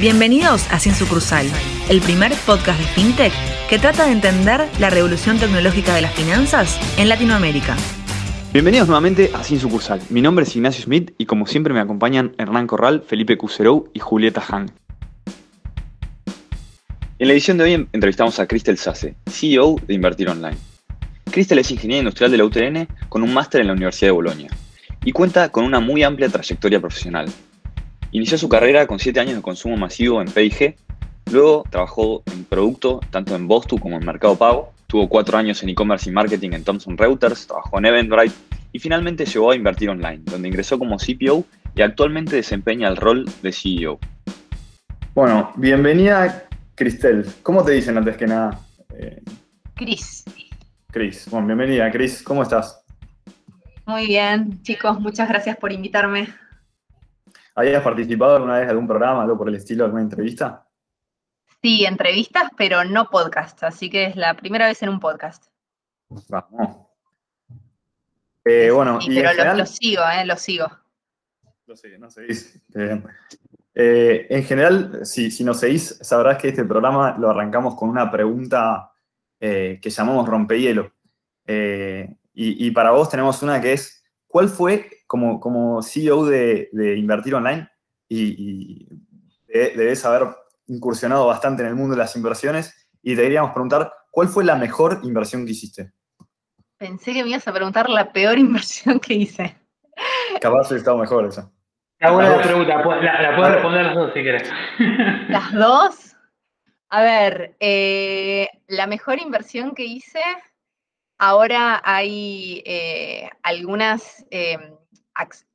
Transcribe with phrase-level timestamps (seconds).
[0.00, 1.44] Bienvenidos a Sin Sucursal,
[1.90, 3.32] el primer podcast de FinTech
[3.68, 7.76] que trata de entender la revolución tecnológica de las finanzas en Latinoamérica.
[8.52, 10.00] Bienvenidos nuevamente a Sin Sucursal.
[10.08, 13.98] Mi nombre es Ignacio Smith y como siempre me acompañan Hernán Corral, Felipe Cuserou y
[13.98, 14.70] Julieta Han.
[17.18, 20.58] En la edición de hoy entrevistamos a Cristel Sase, CEO de Invertir Online.
[21.28, 24.50] Cristel es ingeniera industrial de la UTN con un máster en la Universidad de Bolonia
[25.04, 27.28] y cuenta con una muy amplia trayectoria profesional,
[28.10, 30.76] Inició su carrera con 7 años de consumo masivo en P&G,
[31.30, 35.68] luego trabajó en producto tanto en Bostu como en Mercado Pago, tuvo 4 años en
[35.68, 38.34] e-commerce y marketing en Thomson Reuters, trabajó en Eventbrite
[38.72, 43.26] y finalmente llegó a invertir online, donde ingresó como CPO y actualmente desempeña el rol
[43.42, 43.98] de CEO.
[45.14, 46.44] Bueno, bienvenida
[46.76, 47.26] Cristel.
[47.42, 48.58] ¿Cómo te dicen antes que nada?
[48.98, 49.20] Eh,
[49.74, 50.24] Cris.
[50.90, 51.28] Cris.
[51.30, 52.22] Bueno, bienvenida, Cris.
[52.22, 52.80] ¿Cómo estás?
[53.84, 54.98] Muy bien, chicos.
[54.98, 56.28] Muchas gracias por invitarme.
[57.58, 60.64] ¿Habías participado alguna vez en algún programa, algo por el estilo, alguna entrevista?
[61.60, 65.46] Sí, entrevistas, pero no podcast, así que es la primera vez en un podcast.
[66.28, 66.86] Vamos.
[68.44, 70.68] Eh, bueno, y pero lo, sigo, eh, lo sigo.
[71.66, 72.60] Lo sigo, no seguís.
[73.80, 78.10] Eh, en general, si, si nos seguís, sabrás que este programa lo arrancamos con una
[78.10, 78.90] pregunta
[79.38, 80.92] que llamamos rompehielo.
[81.46, 87.68] y para vos tenemos una que es, ¿cuál fue como, como CEO de, Invertir Online
[88.08, 88.86] y,
[89.48, 90.28] debes haber
[90.66, 94.54] incursionado bastante en el mundo de las inversiones y te queríamos preguntar, ¿cuál fue la
[94.54, 95.92] mejor inversión que hiciste?
[96.76, 99.56] Pensé que me ibas a preguntar la peor inversión que hice.
[100.40, 101.50] Capaz hubiera estado mejor eso.
[101.98, 104.52] Está buena la pregunta, la, puedes responder las dos si quieres.
[105.28, 106.16] ¿Las dos?
[106.90, 110.22] A ver, eh, la mejor inversión que hice,
[111.18, 114.77] ahora hay eh, algunas em,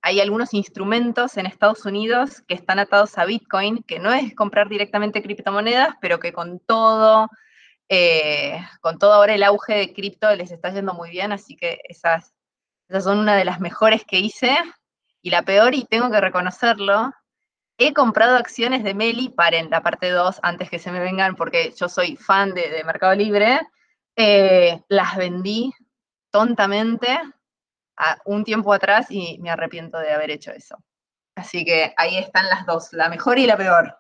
[0.02, 4.68] hay algunos instrumentos en Estados Unidos que están atados a Bitcoin, que no es comprar
[4.68, 7.30] directamente criptomonedas, pero que con todo,
[7.90, 11.80] eh, con todo ahora el auge de cripto les está yendo muy bien, así que
[11.88, 12.34] esas,
[12.90, 14.58] esas son una de las mejores que hice.
[15.22, 17.14] Y la peor, y tengo que reconocerlo,
[17.78, 21.74] he comprado acciones de Meli, paren la parte 2 antes que se me vengan, porque
[21.78, 23.62] yo soy fan de, Mercado Libre,
[24.18, 25.72] eh, las vendí
[26.32, 27.20] tontamente
[28.26, 30.78] un tiempo atrás y me arrepiento de haber hecho eso.
[31.36, 33.98] Así que ahí están las dos, la mejor y la peor.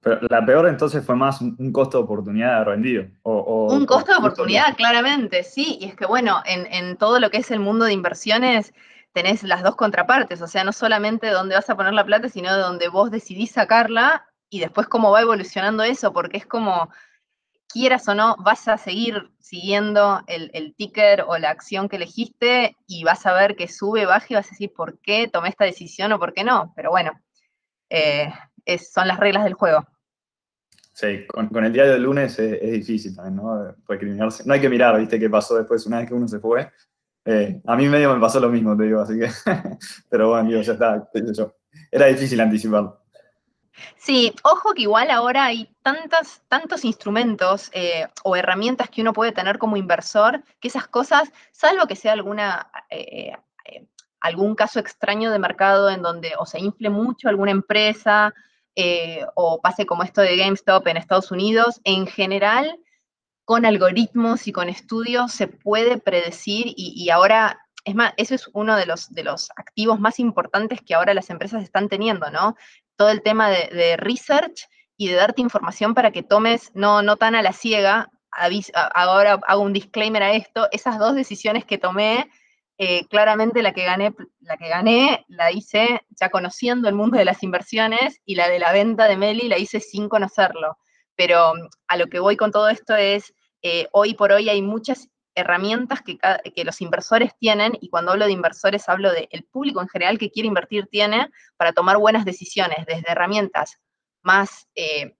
[0.00, 3.04] Pero la peor entonces fue más un costo de oportunidad rendido.
[3.22, 5.78] un costo de oportunidad, claramente, sí.
[5.80, 8.74] Y es que bueno, en, todo lo que es el mundo de inversiones
[9.12, 12.28] tenés las dos contrapartes, o sea, no solamente de dónde vas a poner la plata,
[12.28, 16.90] sino de donde vos decidís sacarla y después cómo va evolucionando eso, porque es como,
[17.72, 23.04] quieras o no, vas a seguir siguiendo el, ticker o la acción que elegiste y
[23.04, 26.12] vas a ver que sube, baja y vas a decir por qué tomé esta decisión
[26.12, 26.72] o por qué no.
[26.76, 27.12] Pero bueno,
[27.90, 28.32] eh,
[28.78, 29.86] son las reglas del juego.
[30.94, 33.74] Sí, con, el diario del lunes es, difícil también, ¿no?
[34.44, 35.18] No hay que mirar, ¿viste?
[35.18, 36.70] ¿Qué pasó después una vez que uno se fue?
[37.24, 39.28] Eh, a mí medio me pasó lo mismo, te digo, así que.
[40.10, 41.08] Pero bueno, digo, ya está.
[41.90, 43.01] Era difícil anticiparlo.
[43.96, 49.32] Sí, ojo que igual ahora hay tantas, tantos instrumentos eh, o herramientas que uno puede
[49.32, 53.32] tener como inversor, que esas cosas, salvo que sea alguna, eh,
[53.64, 53.86] eh,
[54.20, 58.34] algún caso extraño de mercado en donde o se infle mucho alguna empresa
[59.34, 62.78] o pase como esto de GameStop en Estados Unidos, en general,
[63.44, 68.76] con algoritmos y con estudios se puede predecir y, ahora es más, eso es uno
[68.76, 72.56] de los, de los activos más importantes que ahora las empresas están teniendo, ¿no?
[73.02, 77.34] Todo el tema de, research y de darte información para que tomes, no, no tan
[77.34, 78.08] a la ciega,
[78.94, 82.30] ahora hago un disclaimer a esto, esas dos decisiones que tomé,
[82.78, 87.24] eh, claramente la que, gané, la que gané la hice ya conociendo el mundo de
[87.24, 90.78] las inversiones y la de la venta de Meli la hice sin conocerlo.
[91.16, 94.62] Pero mm, a lo que voy con todo esto es, eh, hoy por hoy hay
[94.62, 99.88] muchas herramientas que, los inversores tienen, y cuando hablo de inversores hablo del público en
[99.88, 103.78] general que quiere invertir tiene para tomar buenas decisiones, desde herramientas
[104.22, 105.16] más eh,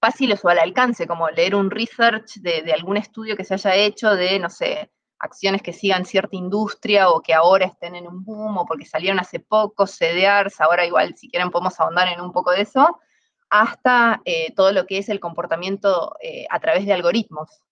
[0.00, 4.14] fáciles o al alcance, como leer un research de, algún estudio que se haya hecho
[4.14, 8.58] de, no sé, acciones que sigan cierta industria o que ahora estén en un boom
[8.58, 12.50] o porque salieron hace poco, CDRs, ahora igual si quieren podemos ahondar en un poco
[12.50, 13.00] de eso,
[13.48, 17.62] hasta eh, todo lo que es el comportamiento eh, a través de algoritmos.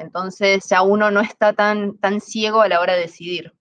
[0.00, 3.52] Entonces ya uno no está tan, tan ciego a la hora de decidir.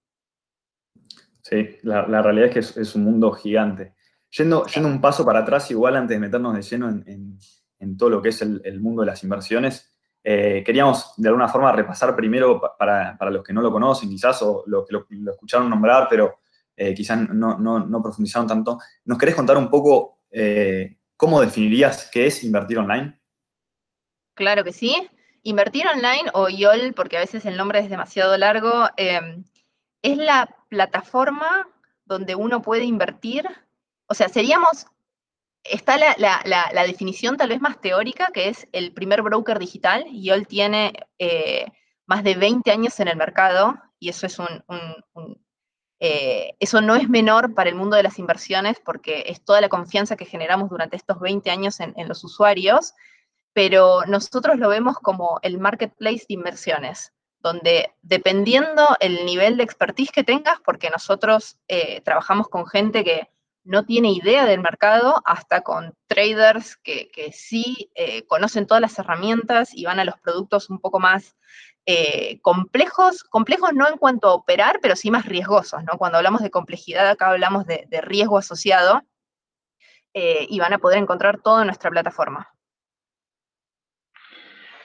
[1.41, 3.93] Sí, la, realidad es que es, un mundo gigante.
[4.31, 8.21] Yendo, yendo, un paso para atrás, igual antes de meternos de lleno en, todo lo
[8.21, 9.91] que es el, mundo de las inversiones,
[10.23, 14.63] eh, queríamos de alguna forma repasar primero para, los que no lo conocen quizás o
[14.67, 16.39] los que lo, escucharon nombrar, pero
[16.75, 18.79] eh, quizás no, profundizaron tanto.
[19.05, 23.19] ¿Nos querés contar un poco eh, ¿cómo definirías qué es invertir online?
[24.35, 24.95] Claro que sí.
[25.43, 29.43] Invertir online o YOL, porque a veces el nombre es demasiado largo, em,
[30.01, 31.67] es la plataforma
[32.05, 33.47] donde uno puede invertir.
[34.07, 34.87] O sea, seríamos,
[35.63, 40.05] está la, definición tal vez más teórica, que es el primer broker digital.
[40.11, 41.67] YOL tiene eh,
[42.05, 44.47] más de 20 años en el mercado y eso es un,
[45.99, 49.69] eh, eso no es menor para el mundo de las inversiones porque es toda la
[49.69, 52.93] confianza que generamos durante estos 20 años en los usuarios
[53.53, 60.11] pero nosotros lo vemos como el marketplace de inversiones, donde dependiendo el nivel de expertise
[60.11, 63.29] que tengas, porque nosotros eh, trabajamos con gente que
[63.63, 69.73] no tiene idea del mercado, hasta con traders que, sí eh, conocen todas las herramientas
[69.73, 71.35] y van a los productos un poco más
[71.85, 75.97] eh, complejos, complejos no en cuanto a operar, pero sí más riesgosos, ¿no?
[75.97, 79.01] Cuando hablamos de complejidad, acá hablamos de, de riesgo asociado,
[80.11, 82.51] y van a poder encontrar todo en nuestra plataforma.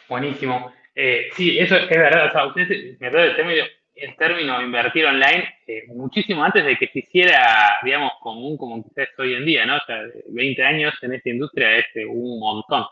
[0.09, 0.73] Buenísimo.
[0.95, 2.29] Eh, sí, eso es verdad.
[2.29, 3.65] O sea, ustedes me el término,
[3.95, 9.09] el término invertir online eh, muchísimo antes de que se hiciera, digamos, común como quizás
[9.19, 9.77] hoy en día, ¿no?
[9.77, 12.85] O sea, 20 años en esta industria es eh, un montón.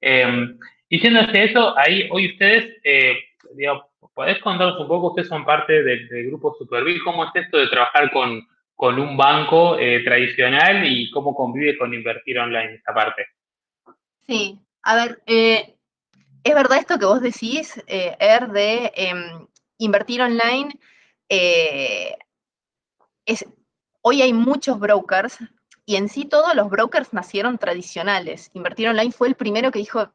[0.00, 0.56] Eh,
[0.90, 3.18] diciéndose eso, ahí hoy ustedes, eh,
[3.54, 3.84] digamos,
[4.14, 5.08] ¿podés contarnos un poco?
[5.08, 7.02] Ustedes son parte del, grupo Supervil.
[7.02, 12.38] ¿Cómo es esto de trabajar con, con un banco tradicional y cómo convive con invertir
[12.38, 13.26] online esta parte?
[14.26, 15.75] Sí, a ver, eh,
[16.46, 19.48] es verdad esto que vos decís, eh, Er, de em,
[19.78, 20.78] invertir online.
[21.28, 22.16] Eh,
[24.00, 25.38] hoy hay muchos brokers
[25.84, 28.50] y en sí todos los brokers nacieron tradicionales.
[28.54, 30.12] Invertir online fue el primero que dijo,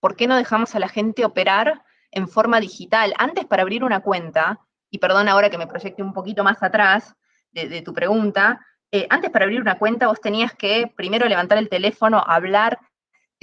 [0.00, 3.14] ¿por qué no dejamos a la gente operar en forma digital?
[3.16, 4.60] Antes para abrir una cuenta,
[4.90, 7.14] y perdón ahora que me proyecte un poquito más atrás
[7.52, 8.60] de, tu pregunta,
[8.92, 12.78] eh, antes para abrir una cuenta vos tenías que primero levantar el teléfono, hablar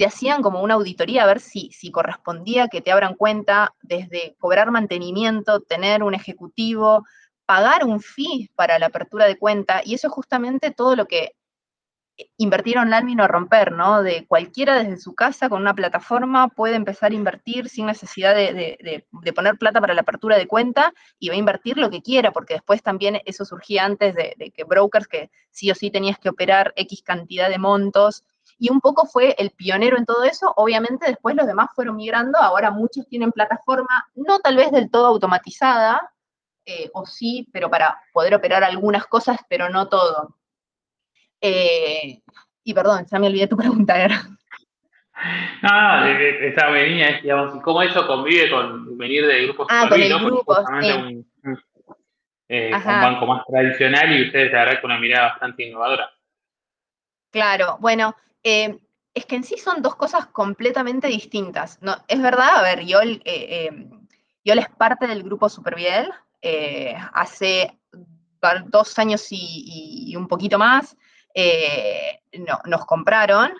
[0.02, 4.34] te hacían como una auditoría a ver si, si correspondía que te abran cuenta desde
[4.40, 7.06] cobrar mantenimiento, tener un ejecutivo,
[7.46, 11.36] pagar un fee para la apertura de cuenta, y eso es justamente todo lo que
[12.36, 14.02] invertir online vino a romper, ¿no?
[14.02, 19.06] De cualquiera desde su casa con una plataforma puede empezar a invertir sin necesidad de,
[19.32, 22.54] poner plata para la apertura de cuenta y va a invertir lo que quiera, porque
[22.54, 26.28] después también eso surgía antes de, de que brokers que sí o sí tenías que
[26.28, 28.24] operar X cantidad de montos
[28.62, 30.52] y un poco fue el pionero en todo eso.
[30.56, 35.06] Obviamente después los demás fueron migrando, ahora muchos tienen plataforma, no tal vez del todo
[35.06, 36.12] automatizada,
[36.64, 40.36] eh, o sí, pero para poder operar algunas cosas, pero no todo.
[41.40, 42.20] Eh,
[42.62, 44.22] y perdón, ya me olvidé tu pregunta, era.
[45.62, 50.56] No, esta venía, digamos, cómo eso convive con venir de grupos ah, con el grupo,
[52.48, 56.10] eh, un, banco más tradicional y ustedes, la verdad, con una mirada bastante innovadora.
[57.32, 58.78] Claro, bueno, eh,
[59.14, 61.78] es que en sí son dos cosas completamente distintas.
[61.82, 64.06] No, es verdad, a ver, Yol, eh, em,
[64.44, 66.10] es parte del grupo Superviel,
[66.40, 67.78] eh, hace
[68.66, 70.96] dos años y, un poquito más
[72.32, 73.52] no, nos compraron,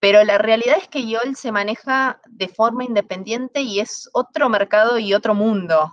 [0.00, 4.98] pero la realidad es que Yol se maneja de forma independiente y es otro mercado
[4.98, 5.92] y otro mundo.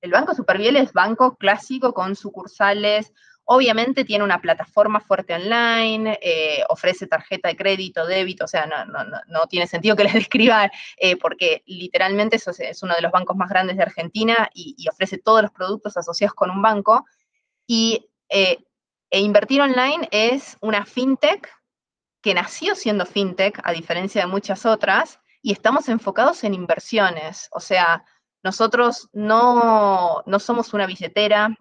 [0.00, 3.12] El Banco Superviel es banco clásico con sucursales,
[3.48, 9.46] Obviamente tiene una plataforma fuerte online, eh, ofrece tarjeta de crédito, débito, o sea, no,
[9.46, 13.48] tiene sentido que les describa, eh, porque literalmente eso es, uno de los bancos más
[13.48, 17.04] grandes de Argentina y, ofrece todos los productos asociados con un banco.
[17.68, 18.58] Y eh,
[19.10, 21.48] e invertir online es una fintech
[22.20, 27.48] que nació siendo fintech, a diferencia de muchas otras, y estamos enfocados en inversiones.
[27.52, 28.04] O sea,
[28.42, 31.56] nosotros no, no somos una billetera,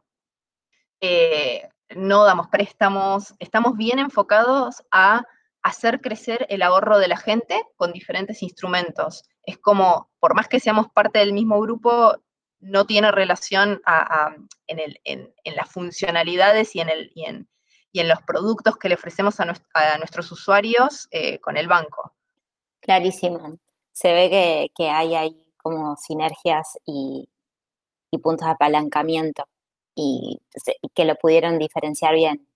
[1.89, 5.23] no damos préstamos, estamos bien enfocados a
[5.61, 9.23] hacer crecer el ahorro de la gente con diferentes instrumentos.
[9.43, 12.15] Es como, por más que seamos parte del mismo grupo,
[12.59, 13.81] no tiene relación
[14.67, 20.31] en, las funcionalidades y en, el, y, en, los productos que le ofrecemos a, nuestros
[20.31, 22.15] usuarios eh, con el banco.
[22.79, 23.57] Clarísimo.
[23.91, 27.27] Se ve que, hay ahí como sinergias y
[28.21, 29.45] puntos de apalancamiento
[29.95, 30.41] y
[30.93, 32.47] que lo pudieron diferenciar bien.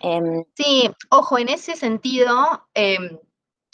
[0.00, 3.18] Em, sí, ojo, en ese sentido, em,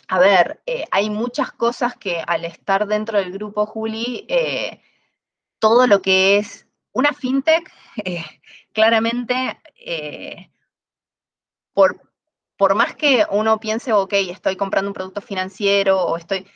[0.08, 4.80] a ver, eh, hay muchas cosas que al estar dentro del grupo Juli, eh,
[5.58, 7.70] todo lo que es una fintech,
[8.04, 8.24] eh,
[8.72, 9.58] claramente,
[11.72, 12.00] por,
[12.56, 16.46] por más que uno piense, ok, estoy comprando un producto financiero o estoy,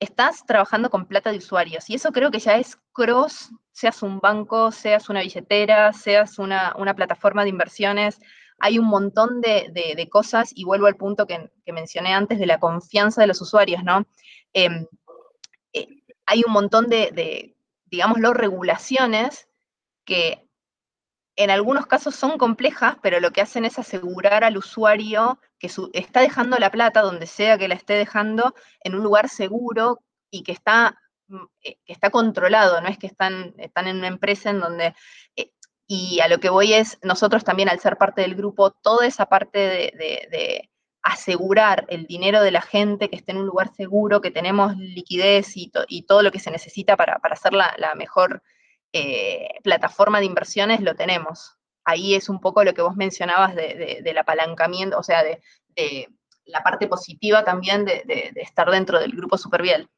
[0.00, 4.20] estás trabajando con plata de usuarios y eso creo que ya es cross, seas un
[4.20, 8.20] banco, seas una billetera, seas una, plataforma de inversiones.
[8.58, 13.20] hay un montón de, cosas, y vuelvo al punto que, mencioné antes de la confianza
[13.20, 14.06] de los usuarios, ¿no?
[14.52, 14.86] Em,
[15.72, 15.88] eh,
[16.26, 19.48] hay un montón de, de, digámoslo, regulaciones
[20.04, 20.46] que
[21.36, 26.20] en algunos casos son complejas, pero lo que hacen es asegurar al usuario que está
[26.20, 30.52] dejando la plata, donde sea que la esté dejando, en un lugar seguro y que
[30.52, 30.98] está,
[31.28, 34.94] mm, eh, está controlado, no es que están, están en una empresa en donde...
[35.36, 35.50] Eh,
[35.88, 39.26] y a lo que voy es, nosotros también al ser parte del grupo, toda esa
[39.26, 40.68] parte de,
[41.02, 45.52] asegurar el dinero de la gente, que esté en un lugar seguro, que tenemos liquidez
[45.56, 45.70] y,
[46.02, 48.42] todo lo que se necesita para, hacer la, mejor
[48.92, 51.56] eh, plataforma de inversiones, lo tenemos.
[51.86, 55.40] Ahí es un poco lo que vos mencionabas del apalancamiento, o sea, de,
[56.44, 59.88] la parte positiva también de, estar dentro del grupo Superviel.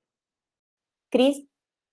[1.11, 1.47] Cris,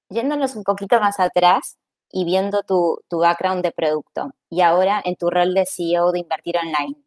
[0.09, 1.77] yéndonos un poquito más atrás
[2.11, 6.57] y viendo tu, background de producto y ahora en tu rol de CEO de Invertir
[6.57, 6.97] Online,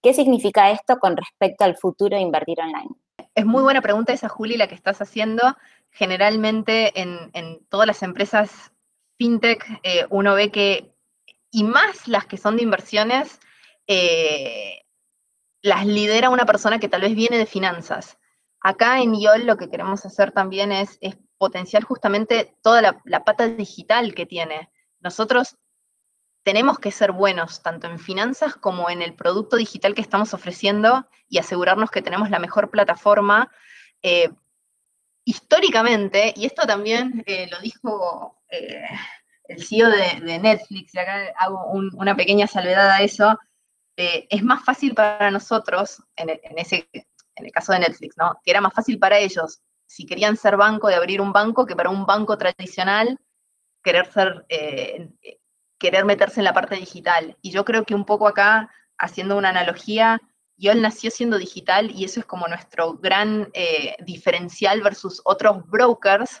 [0.00, 2.90] ¿qué significa esto con respecto al futuro de Invertir Online?
[3.34, 5.56] Es muy buena pregunta esa, Juli, la que estás haciendo.
[5.90, 8.72] Generalmente en, todas las empresas
[9.18, 10.92] fintech eh, uno ve que,
[11.50, 13.40] y más las que son de inversiones,
[13.86, 14.82] eh,
[15.62, 18.18] las lidera una persona que tal vez viene de finanzas.
[18.60, 20.98] Acá en IOL lo que queremos hacer también es,
[21.38, 24.70] potenciar justamente toda la, pata digital que tiene.
[25.00, 25.56] Nosotros
[26.42, 31.08] tenemos que ser buenos tanto en finanzas como en el producto digital que estamos ofreciendo
[31.30, 33.50] y asegurarnos que tenemos la mejor plataforma.
[34.02, 34.30] Eh,
[35.24, 38.42] históricamente, y esto también eh, lo dijo
[39.50, 43.38] el CEO de, Netflix, y acá hago una pequeña salvedad a eso,
[43.96, 48.40] es más fácil para nosotros, en, ese, en el caso de Netflix, ¿no?
[48.42, 51.74] Que era más fácil para ellos si querían ser banco, de abrir un banco, que
[51.74, 53.18] para un banco tradicional
[53.82, 55.10] querer ser, eh,
[55.80, 57.36] querer meterse en la parte digital.
[57.42, 60.20] Y yo creo que un poco acá, haciendo una analogía,
[60.56, 66.40] YOL nació siendo digital y eso es como nuestro gran eh, diferencial versus otros brokers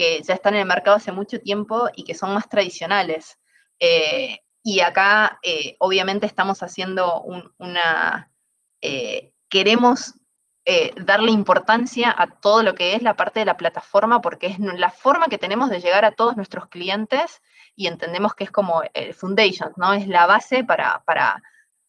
[0.00, 3.38] que ya están en el mercado hace mucho tiempo y que son más tradicionales.
[3.78, 5.38] Eh, y acá,
[5.78, 7.22] obviamente, estamos haciendo
[7.58, 8.30] una...
[9.48, 10.14] queremos
[10.66, 14.58] eh, darle importancia a todo lo que es la parte de la plataforma, porque es
[14.58, 17.40] la forma que tenemos de llegar a todos nuestros clientes
[17.74, 19.94] y entendemos que es como el foundation, ¿no?
[19.94, 21.42] Es la base para, para,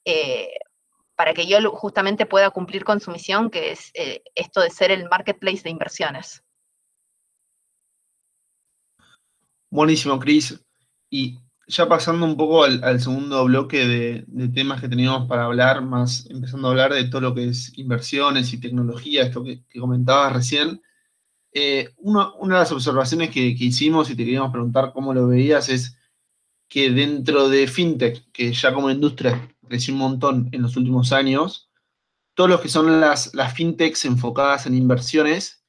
[0.06, 0.53] eh,
[1.15, 4.89] para que yo justamente pueda cumplir con su misión, que es eh, esto de ser
[4.89, 6.41] el marketplace de inversiones.
[9.71, 10.61] Buenísimo, Cris.
[11.09, 16.27] Y ya pasando un poco al, segundo bloque de, temas que teníamos para hablar, más
[16.29, 20.81] empezando a hablar de todo lo que es inversiones y tecnología, esto que, comentabas recién,
[21.53, 25.97] eh, una, de las observaciones que, hicimos y te queríamos preguntar cómo lo veías es
[26.67, 31.69] que dentro de FinTech, que ya como industria creció un montón en los últimos años,
[32.33, 35.61] todos los que son las, las FinTechs enfocadas en inversiones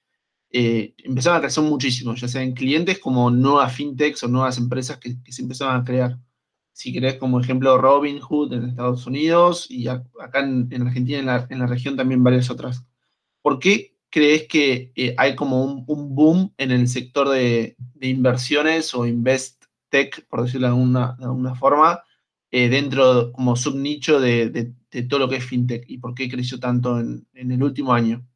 [0.55, 4.99] eh, empezaron a crecer muchísimo, ya sea en clientes como nuevas fintechs o nuevas empresas
[4.99, 6.19] que, se empezaban a crear.
[6.73, 11.97] Si querés, como ejemplo, Robinhood en Estados Unidos y acá en, Argentina, en la, región
[11.97, 12.85] también varias otras.
[13.41, 19.07] ¿Por qué crees que eh, hay como un, boom en el sector de, inversiones o
[19.07, 22.03] invest tech, por decirlo de alguna, forma,
[22.51, 26.61] eh, dentro como subnicho de, de, todo lo que es fintech y por qué creció
[26.61, 28.27] tanto en el último año?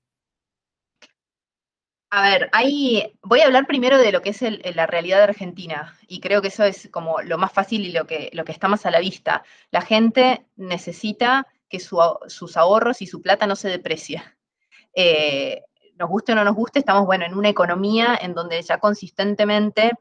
[2.16, 4.40] A ver, ahí voy a hablar primero de lo que es
[4.75, 8.30] la realidad Argentina y creo que eso es como lo más fácil y lo que,
[8.32, 9.44] lo que está más a la vista.
[9.70, 14.23] La gente necesita que sus ahorros y su plata no se deprecie.
[14.94, 15.62] Eh,
[15.99, 19.92] nos guste o no nos guste, estamos bueno, en una economía en donde ya consistentemente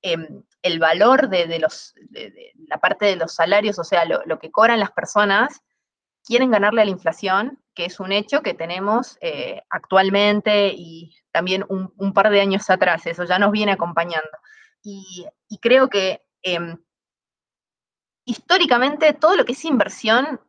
[0.00, 1.96] em, el valor de, los,
[2.68, 5.60] la parte de los salarios, o sea, lo, que cobran las personas,
[6.24, 11.64] quieren ganarle a la inflación, que es un hecho que tenemos eh, actualmente y también
[11.68, 14.30] un, par de años atrás, eso ya nos viene acompañando.
[14.82, 15.26] Y,
[15.60, 16.76] creo que em,
[18.24, 20.40] históricamente todo lo que es inversión,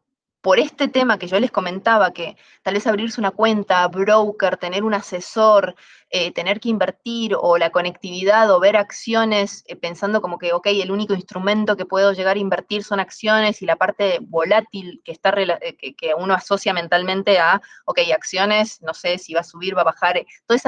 [0.46, 4.84] por este tema que yo les comentaba, que tal vez abrirse una cuenta, broker, tener
[4.84, 5.74] un asesor,
[6.12, 10.68] eh, tener que invertir o la conectividad o ver acciones eh, pensando como que, ok,
[10.68, 15.14] el único instrumento que puedo llegar a invertir son acciones y la parte volátil que,
[15.14, 19.76] está, eh, que, uno asocia mentalmente a, ok, acciones, no sé si va a subir,
[19.76, 20.60] va a bajar, todo,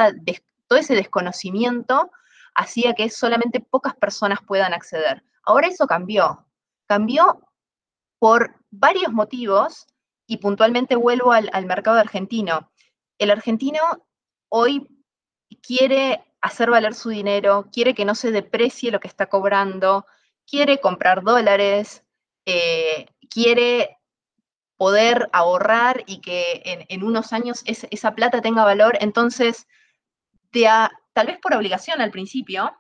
[0.68, 2.10] todo ese desconocimiento
[2.56, 5.22] hacía que solamente pocas personas puedan acceder.
[5.44, 6.48] Ahora eso cambió.
[6.88, 7.47] Cambió
[8.20, 9.88] por varios motivos
[10.26, 12.72] y puntualmente vuelvo al, mercado argentino.
[13.18, 13.80] El argentino
[14.50, 14.88] hoy
[15.62, 20.06] quiere hacer valer su dinero, quiere que no se deprecie lo que está cobrando,
[20.46, 22.04] quiere comprar dólares,
[22.46, 23.98] eh, quiere
[24.78, 28.98] poder ahorrar y que en, unos años esa plata tenga valor.
[29.02, 29.68] Entonces,
[31.14, 32.72] tal vez por obligación al principio,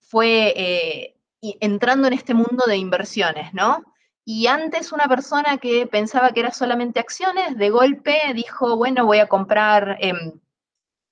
[0.00, 1.16] fue eh,
[1.60, 3.84] entrando en este mundo de inversiones, ¿no?
[4.30, 9.20] Y antes una persona que pensaba que era solamente acciones, de golpe dijo, bueno, voy
[9.20, 10.38] a comprar, em,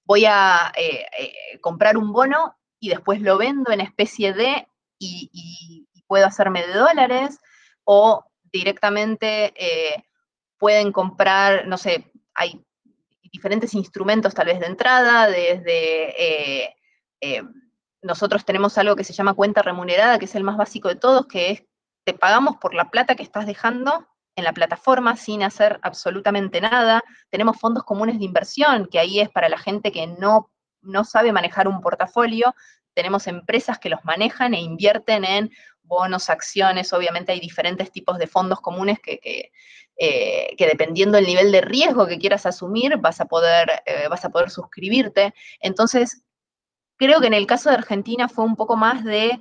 [0.05, 4.69] voy a eh, eh, comprar un bono y después lo vendo en especie de
[4.99, 7.39] y, puedo hacerme de dólares
[7.85, 9.55] o directamente
[10.59, 12.63] pueden comprar, no sé, hay
[13.33, 16.77] diferentes instrumentos tal vez de entrada, desde
[18.03, 21.27] nosotros tenemos algo que se llama cuenta remunerada, que es el más básico de todos,
[21.27, 21.65] que es
[22.07, 27.03] te pagamos por la plata que estás dejando en la plataforma sin hacer absolutamente nada.
[27.31, 31.33] Tenemos fondos comunes de inversión, que ahí es para la gente que no, no sabe
[31.33, 32.55] manejar un portafolio.
[32.95, 35.51] Tenemos empresas que los manejan e invierten en
[35.83, 36.93] bonos, acciones.
[36.93, 39.51] Obviamente hay diferentes tipos de fondos comunes que, que,
[39.99, 44.31] eh, dependiendo del nivel de riesgo que quieras asumir, vas a poder, eh, vas a
[44.31, 45.35] poder suscribirte.
[45.59, 46.23] Entonces,
[46.97, 49.41] creo que en el caso de Argentina fue un poco más de,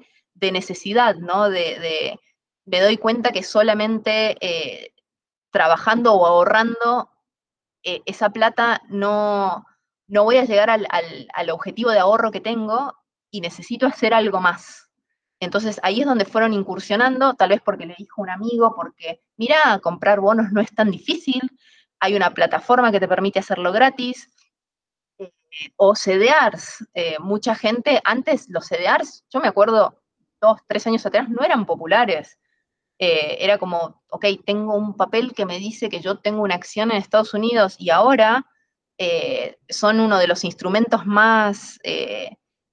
[0.51, 1.49] necesidad, ¿no?
[1.49, 2.19] De,
[2.65, 4.93] me doy cuenta que solamente eh,
[5.51, 7.11] trabajando o ahorrando
[7.83, 9.65] eh, esa plata no,
[10.07, 12.93] no voy a llegar al, objetivo de ahorro que tengo
[13.31, 14.89] y necesito hacer algo más.
[15.39, 19.79] Entonces ahí es donde fueron incursionando, tal vez porque le dijo un amigo, porque mira,
[19.81, 21.41] comprar bonos no es tan difícil,
[21.99, 24.29] hay una plataforma que te permite hacerlo gratis,
[25.77, 26.87] o CDRs.
[26.93, 30.01] Eh, mucha gente, antes los CDRs, yo me acuerdo
[30.41, 32.37] dos, tres años atrás, no eran populares.
[32.99, 36.91] Eh, era como, ok, tengo un papel que me dice que yo tengo una acción
[36.91, 38.45] en Estados Unidos y ahora
[38.97, 41.79] eh, son uno de los instrumentos más,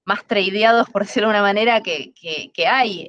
[0.04, 3.08] más tradeados, por decirlo de una manera, que, que hay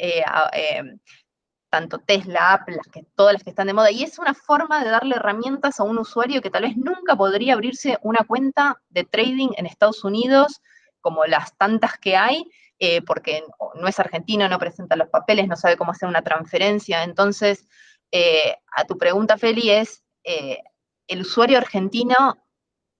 [1.73, 4.91] tanto Tesla, Apple, que, todas las que están de moda, y es una forma de
[4.91, 9.49] darle herramientas a un usuario que tal vez nunca podría abrirse una cuenta de trading
[9.57, 10.61] en Estados Unidos,
[11.01, 12.45] como las tantas que hay,
[12.85, 17.03] eh, porque no es argentino, no presenta los papeles, no sabe cómo hacer una transferencia.
[17.03, 17.65] Entonces,
[18.11, 20.61] eh, a tu pregunta, Feli, es, eh,
[21.07, 22.45] el usuario argentino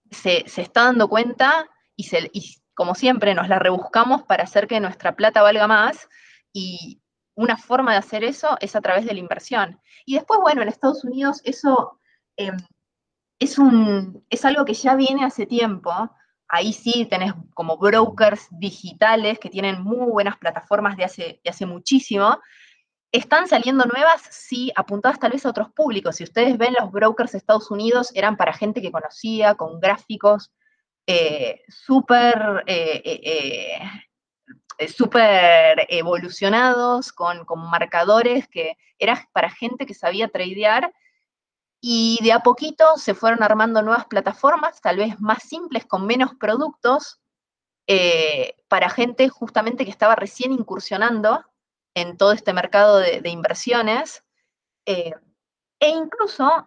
[0.10, 4.80] se, está dando cuenta y, se, y, como siempre, nos la rebuscamos para hacer que
[4.80, 6.08] nuestra plata valga más,
[6.54, 7.02] y,
[7.36, 9.82] una forma de hacer eso es a través de la inversión.
[10.06, 12.00] Y después, bueno, en Estados Unidos eso
[12.38, 12.56] em,
[13.38, 15.92] es, un, es algo que ya viene hace tiempo.
[16.56, 22.38] Ahí sí tenés como brokers digitales que tienen muy buenas plataformas de hace, hace muchísimo.
[23.12, 26.16] Están saliendo nuevas, sí, apuntadas tal vez a otros públicos.
[26.16, 30.52] Si ustedes ven los brokers de Estados Unidos, eran para gente que conocía, con gráficos
[31.08, 33.80] eh, súper eh, eh,
[34.78, 40.94] eh, súper evolucionados, con, marcadores que era para gente que sabía tradear.
[41.86, 46.34] Y de a poquito se fueron armando nuevas plataformas, tal vez más simples, con menos
[46.34, 47.20] productos,
[47.88, 51.44] eh, para gente justamente que estaba recién incursionando
[51.94, 54.24] en todo este mercado de, inversiones.
[54.86, 55.12] Eh,
[55.82, 56.66] e incluso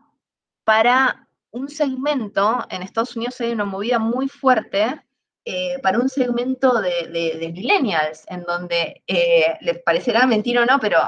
[0.64, 5.02] para un segmento, en Estados Unidos hay una movida muy fuerte
[5.46, 10.98] eh, para un segmento de, millennials, en donde les parecerá mentira o no, pero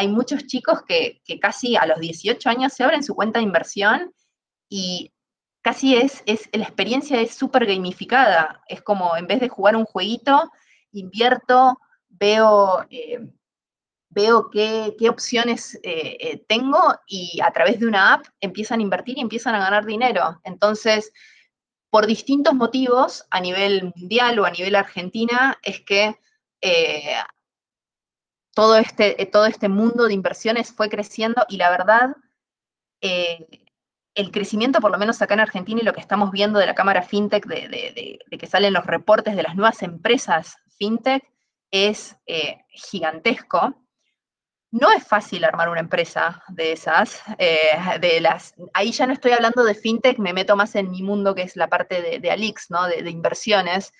[0.00, 4.14] hay muchos chicos que, casi a los 18 años se abren su cuenta de inversión
[4.68, 5.12] y
[5.62, 8.62] casi es, es la experiencia es súper gamificada.
[8.66, 10.50] Es como en vez de jugar un jueguito,
[10.92, 13.28] invierto, veo, eh,
[14.08, 15.78] veo qué, qué opciones
[16.48, 20.40] tengo y a través de una app empiezan a invertir y empiezan a ganar dinero.
[20.44, 21.12] Entonces,
[21.90, 26.16] por distintos motivos a nivel mundial o a nivel argentina, es que
[26.62, 27.16] eh,
[28.60, 32.14] todo, este, eh, todo este mundo de inversiones fue creciendo y la verdad,
[33.00, 33.46] eh,
[34.14, 36.74] el crecimiento, por lo menos acá en Argentina, y lo que estamos viendo de la
[36.74, 41.24] Cámara FinTech, de, que salen los reportes de las nuevas empresas FinTech,
[41.70, 42.18] es
[42.68, 43.82] gigantesco.
[44.72, 49.32] No es fácil armar una empresa de esas, eh, de las, ahí ya no estoy
[49.32, 52.70] hablando de fintech, me meto más en mi mundo que es la parte de, Alix,
[52.70, 52.86] ¿no?
[52.86, 53.94] De, inversiones.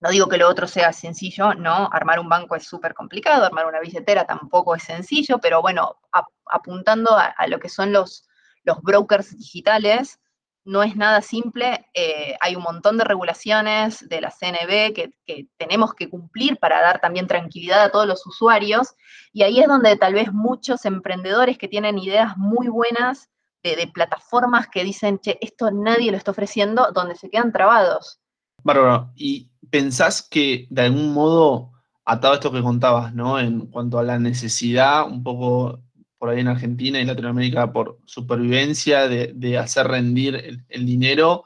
[0.00, 3.66] No digo que lo otro sea sencillo, no, armar un banco es súper complicado, armar
[3.66, 5.98] una billetera tampoco es sencillo, pero bueno,
[6.46, 8.26] apuntando a, lo que son los,
[8.64, 10.18] los brokers digitales,
[10.64, 15.12] no es nada simple, eh, hay un montón de regulaciones de la CNB que,
[15.58, 18.94] tenemos que cumplir para dar también tranquilidad a todos los usuarios,
[19.32, 23.28] y ahí es donde tal vez muchos emprendedores que tienen ideas muy buenas
[23.62, 28.18] de, plataformas que dicen, che, esto nadie lo está ofreciendo, donde se quedan trabados.
[28.62, 31.72] Bárbara, ¿y pensás que de algún modo,
[32.04, 33.38] atado a esto que contabas, ¿no?
[33.38, 35.80] En cuanto a la necesidad un poco
[36.18, 41.44] por ahí en Argentina y Latinoamérica por supervivencia, de, hacer rendir el, dinero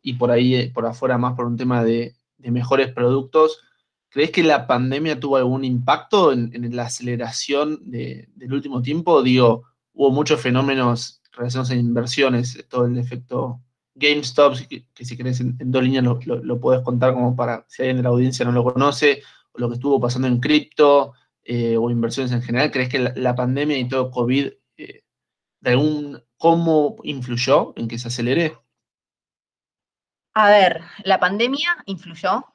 [0.00, 3.60] y por ahí, eh, por afuera más por un tema de, mejores productos.
[4.10, 9.22] ¿Crees que la pandemia tuvo algún impacto en, la aceleración del último tiempo?
[9.22, 13.60] Digo, hubo muchos fenómenos relacionados a inversiones, todo el efecto
[13.94, 18.02] GameStop, que, si querés en, dos líneas lo, puedes contar como para si alguien de
[18.02, 21.12] la audiencia no lo conoce, o lo que estuvo pasando en cripto
[21.44, 22.70] eh, o inversiones en general.
[22.70, 25.02] ¿Crees que la, pandemia y todo COVID, eh,
[25.60, 28.56] de algún, cómo influyó en que se acelere?
[30.34, 32.46] A ver, la pandemia influyó,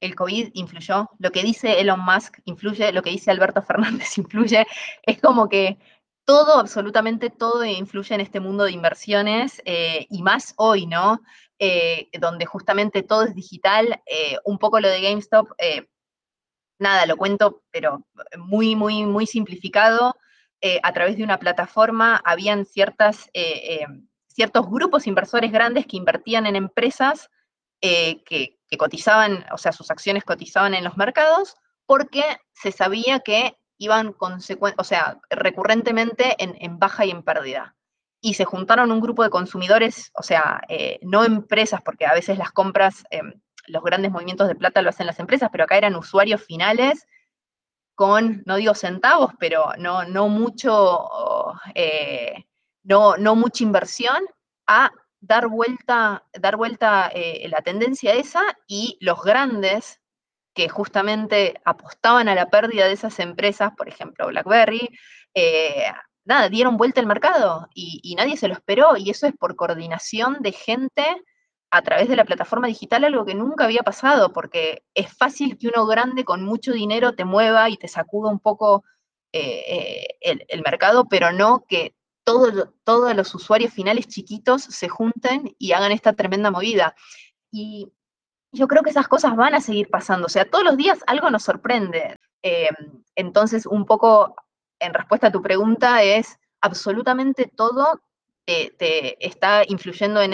[0.00, 4.66] el COVID influyó, lo que dice Elon Musk influye, lo que dice Alberto Fernández influye,
[5.02, 5.78] es como que
[6.24, 11.20] todo, absolutamente todo influye en este mundo de inversiones eh, y más hoy, ¿no?
[11.58, 15.48] Eh, donde justamente todo es digital, eh, un poco lo de GameStop,
[16.78, 18.04] nada, lo cuento, pero
[18.36, 20.16] muy, muy, muy simplificado.
[20.82, 23.30] a través de una plataforma habían ciertas,
[24.28, 27.30] ciertos grupos inversores grandes que invertían en empresas
[27.80, 28.24] que,
[28.68, 31.56] que cotizaban, o sea, sus acciones cotizaban en los mercados,
[31.86, 37.76] porque se sabía que iban o sea, recurrentemente en, baja y en pérdida.
[38.20, 42.38] Y se juntaron un grupo de consumidores, o sea, eh, no empresas, porque a veces
[42.38, 43.34] las compras, em,
[43.66, 47.06] los grandes movimientos de plata lo hacen las empresas, pero acá eran usuarios finales
[47.94, 52.46] con, no digo centavos, pero no, no mucho, eh,
[52.82, 54.24] no, no mucha inversión,
[54.66, 60.00] a dar vuelta, dar vuelta eh, la tendencia esa y los grandes
[60.54, 64.88] que justamente apostaban a la pérdida de esas empresas, por ejemplo BlackBerry,
[65.34, 65.92] eh,
[66.24, 70.38] nada, dieron vuelta al mercado y, nadie se lo esperó y eso es por coordinación
[70.40, 71.04] de gente
[71.70, 75.68] a través de la plataforma digital, algo que nunca había pasado, porque es fácil que
[75.68, 78.84] uno grande con mucho dinero te mueva y te sacuda un poco
[79.32, 85.72] eh, eh, el, mercado, pero no que todos los usuarios finales chiquitos se junten y
[85.72, 86.94] hagan esta tremenda movida.
[87.50, 87.92] Y
[88.54, 90.26] yo creo que esas cosas van a seguir pasando.
[90.26, 92.16] O sea, todos los días algo nos sorprende.
[92.42, 92.68] Eh,
[93.16, 94.36] entonces, un poco
[94.78, 98.00] en respuesta a tu pregunta es, absolutamente todo
[98.46, 100.32] te, está influyendo en,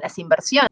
[0.00, 0.70] las inversiones.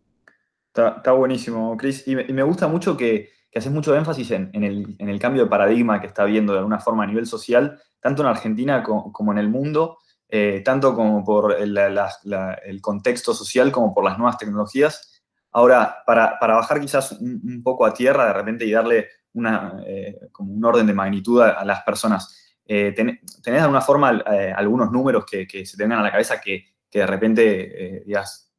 [0.75, 2.07] Está, buenísimo, Chris.
[2.07, 6.23] Y me, gusta mucho que, haces mucho énfasis en, el, cambio de paradigma que está
[6.23, 9.99] habiendo de alguna forma a nivel social, tanto en Argentina como, en el mundo,
[10.29, 15.16] eh, tanto como por el contexto social como por las nuevas tecnologías
[15.57, 20.53] Ahora, para, bajar quizás un, poco a tierra de repente y darle una, eh, como
[20.53, 25.25] un orden de magnitud a, las personas, eh, ¿tenés de alguna forma eh, algunos números
[25.25, 28.53] que, se tengan a la cabeza que, de repente digas,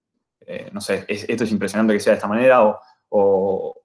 [0.72, 2.64] no sé, esto es impresionante que sea de esta manera?
[3.10, 3.84] O,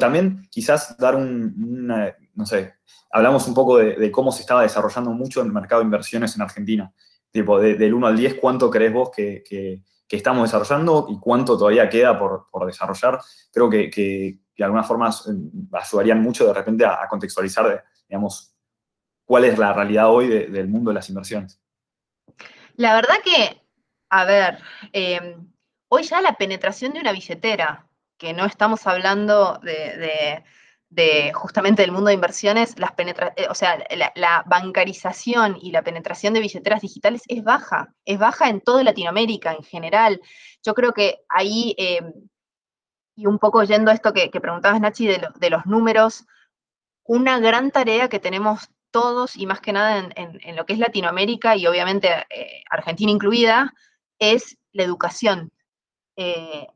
[0.00, 2.76] también quizás dar un, no sé,
[3.10, 6.90] hablamos un poco de, cómo se estaba desarrollando mucho el mercado de inversiones en Argentina.
[7.30, 11.88] Tipo, del 1 al 10, ¿cuánto crees vos que que estamos desarrollando y cuánto todavía
[11.88, 13.20] queda por, desarrollar,
[13.52, 15.32] creo que, de alguna forma eh,
[15.72, 18.54] ayudarían mucho de repente a, contextualizar, digamos,
[19.24, 21.60] cuál es la realidad hoy del mundo de las inversiones.
[22.76, 23.62] La verdad que,
[24.10, 24.58] a ver,
[24.92, 25.36] eh,
[25.88, 27.86] hoy ya la penetración de una billetera,
[28.16, 30.44] que no estamos hablando de
[31.34, 33.78] justamente del mundo de inversiones, las eh, o sea,
[34.14, 39.52] la, bancarización y la penetración de billeteras digitales es baja, es baja en toda Latinoamérica
[39.52, 40.20] en general.
[40.64, 42.12] Yo creo que ahí, em,
[43.16, 46.26] y un poco yendo a esto que, preguntabas, Nachi, de, los números,
[47.04, 51.56] una gran tarea que tenemos todos, y más que nada en, lo que es Latinoamérica
[51.56, 53.74] y obviamente eh, Argentina incluida,
[54.18, 55.52] es la educación.
[56.16, 56.66] Eh,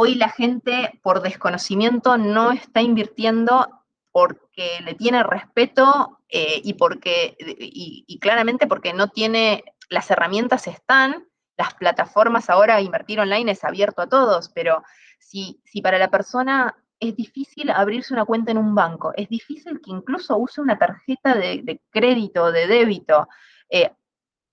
[0.00, 3.82] hoy la gente por desconocimiento no está invirtiendo
[4.12, 11.26] porque le tiene respeto eh, y porque, y, claramente porque no tiene, las herramientas están,
[11.56, 14.84] las plataformas ahora, invertir online es abierto a todos, pero
[15.18, 19.80] si, si para la persona es difícil abrirse una cuenta en un banco, es difícil
[19.80, 23.26] que incluso use una tarjeta de, crédito, de débito.
[23.68, 23.90] Eh,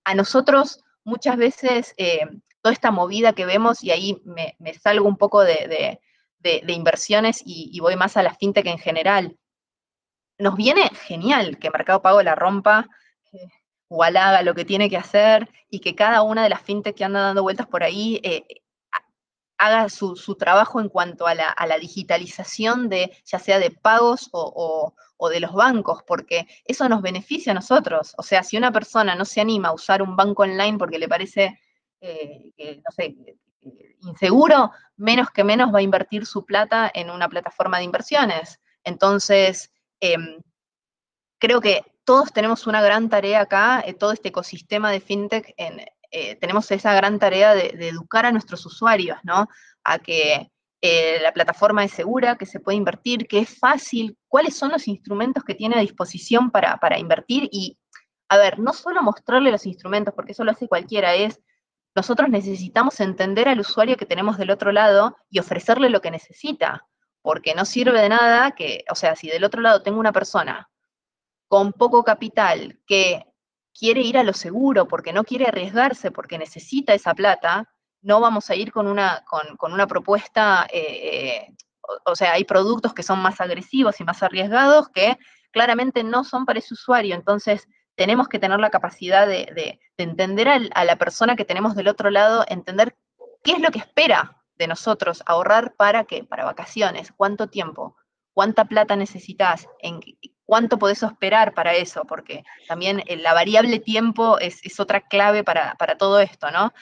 [0.02, 2.26] a nosotros muchas veces eh,
[2.66, 6.00] toda esta movida que vemos y ahí me, salgo un poco de,
[6.66, 9.38] inversiones y, voy más a la fintech en general.
[10.36, 12.88] Nos viene genial que Mercado Pago la rompa
[13.86, 17.04] o haga lo que tiene que hacer y que cada una de las fintech que
[17.04, 18.44] andan dando vueltas por ahí eh,
[19.58, 25.28] haga su, trabajo en cuanto a la, digitalización de ya sea de pagos o, o,
[25.28, 28.12] de los bancos, porque eso nos beneficia a nosotros.
[28.18, 31.08] O sea, si una persona no se anima a usar un banco online porque le
[31.08, 31.60] parece
[32.00, 32.52] eh,
[34.00, 38.60] inseguro, menos que menos va a invertir su plata en una plataforma de inversiones.
[38.84, 40.40] Entonces, em,
[41.38, 45.54] creo que todos tenemos una gran tarea acá, todo este ecosistema de fintech,
[46.40, 49.48] tenemos esa gran tarea de, educar a nuestros usuarios, ¿no?
[49.82, 50.50] A que
[51.22, 55.42] la plataforma es segura, que se puede invertir, que es fácil, cuáles son los instrumentos
[55.42, 57.76] que tiene a disposición para, para invertir y,
[58.28, 61.40] a ver, no solo mostrarle los instrumentos, porque eso lo hace cualquiera, es
[61.96, 66.86] nosotros necesitamos entender al usuario que tenemos del otro lado y ofrecerle lo que necesita,
[67.22, 70.68] porque no sirve de nada que, o sea, si del otro lado tengo una persona
[71.48, 73.24] con poco capital que
[73.72, 77.66] quiere ir a lo seguro porque no quiere arriesgarse, porque necesita esa plata,
[78.02, 79.24] no vamos a ir con una,
[79.58, 81.48] con, una propuesta, eh,
[82.04, 85.16] o, sea, hay productos que son más agresivos y más arriesgados que
[85.50, 90.84] claramente no son para ese usuario, entonces tenemos que tener la capacidad de, entender a
[90.84, 92.94] la persona que tenemos del otro lado, entender
[93.42, 97.96] qué es lo que espera de nosotros, ahorrar para qué, para vacaciones, cuánto tiempo,
[98.32, 100.00] cuánta plata necesitas, en
[100.44, 105.74] cuánto podés esperar para eso, porque también eh, la variable tiempo es, otra clave para,
[105.98, 106.72] todo esto, ¿no?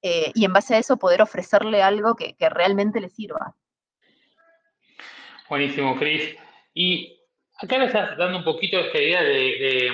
[0.00, 3.54] Eh, y en base a eso poder ofrecerle algo que, realmente le sirva.
[5.48, 6.34] Buenísimo, Cris.
[6.74, 7.20] Y
[7.58, 9.90] acá me estás dando un poquito esta idea de de,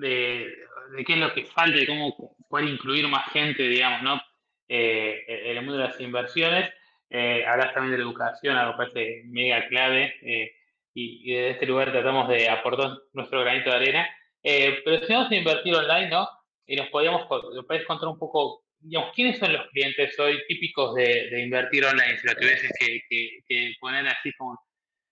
[0.00, 4.20] qué es lo que falta y cómo poder incluir más gente, digamos, ¿no?
[4.68, 6.70] Eh, en el mundo de las inversiones.
[7.12, 10.52] Eh, hablas también de la educación, algo que parece mega clave, eh,
[10.94, 14.08] y, desde este lugar tratamos de aportar nuestro granito de arena.
[14.42, 16.28] Eh, pero si vamos a invertir online, ¿no?
[16.66, 21.42] Y nos podíamos, podés contar un poco, digamos, ¿quiénes son los clientes hoy típicos de,
[21.42, 22.16] invertir online?
[22.18, 23.00] Si lo tuvieses que,
[23.48, 24.58] que, poner así como,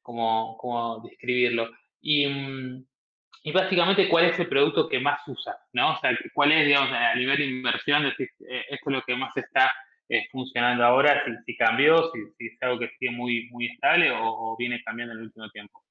[0.00, 1.68] como, como describirlo.
[2.00, 2.86] Y, mm,
[3.42, 5.92] y básicamente cuál es el producto que más usa, ¿no?
[5.92, 9.16] O sea, cuál es, digamos, a nivel de inversión, decir, eh, esto es lo que
[9.16, 9.70] más está
[10.08, 14.82] eh, funcionando ahora, si, cambió, si, es algo que sigue muy, muy estable o, viene
[14.84, 15.82] cambiando en el último tiempo.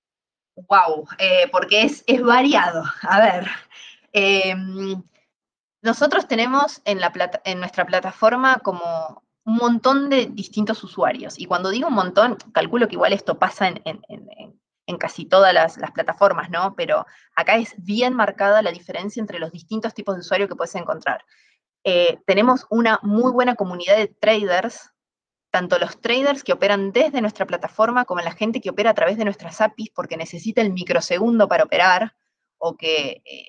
[0.56, 2.84] Wow, eh, porque es, es, variado.
[3.04, 3.48] A ver,
[4.12, 5.02] em,
[5.84, 7.12] nosotros tenemos en, la
[7.46, 11.40] en nuestra plataforma como un montón de distintos usuarios.
[11.40, 14.02] Y cuando digo un montón, calculo que igual esto pasa en
[14.96, 16.74] casi todas las, plataformas, ¿no?
[16.76, 20.76] Pero acá es bien marcada la diferencia entre los distintos tipos de usuario que puedes
[20.76, 21.26] encontrar.
[21.84, 24.92] Eh, tenemos una muy buena comunidad de traders,
[25.52, 29.18] tanto los traders que operan desde nuestra plataforma como la gente que opera a través
[29.18, 32.16] de nuestras APIs porque necesita el microsegundo para operar
[32.58, 33.46] o que, eh,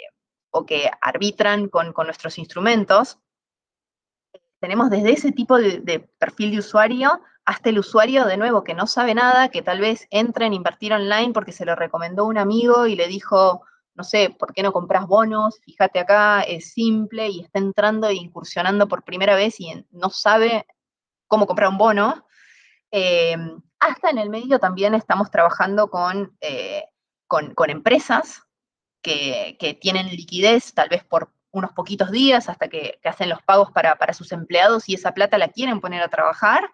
[0.50, 3.20] o que arbitran con, nuestros instrumentos.
[4.60, 8.86] Tenemos desde ese tipo de perfil de usuario hasta el usuario, de nuevo, que no
[8.86, 12.86] sabe nada, que tal vez entra en invertir online porque se lo recomendó un amigo
[12.86, 13.62] y le dijo,
[13.94, 15.58] no sé, ¿por qué no compras bonos?
[15.64, 20.66] Fíjate acá, es simple y está entrando e incursionando por primera vez y no sabe
[21.26, 22.26] cómo comprar un bono.
[22.90, 26.84] Em, hasta en el medio también estamos trabajando con, eh,
[27.26, 28.42] con, empresas
[29.00, 33.96] que, tienen liquidez, tal vez por unos poquitos días, hasta que, hacen los pagos para,
[33.96, 36.70] para, sus empleados y esa plata la quieren poner a trabajar.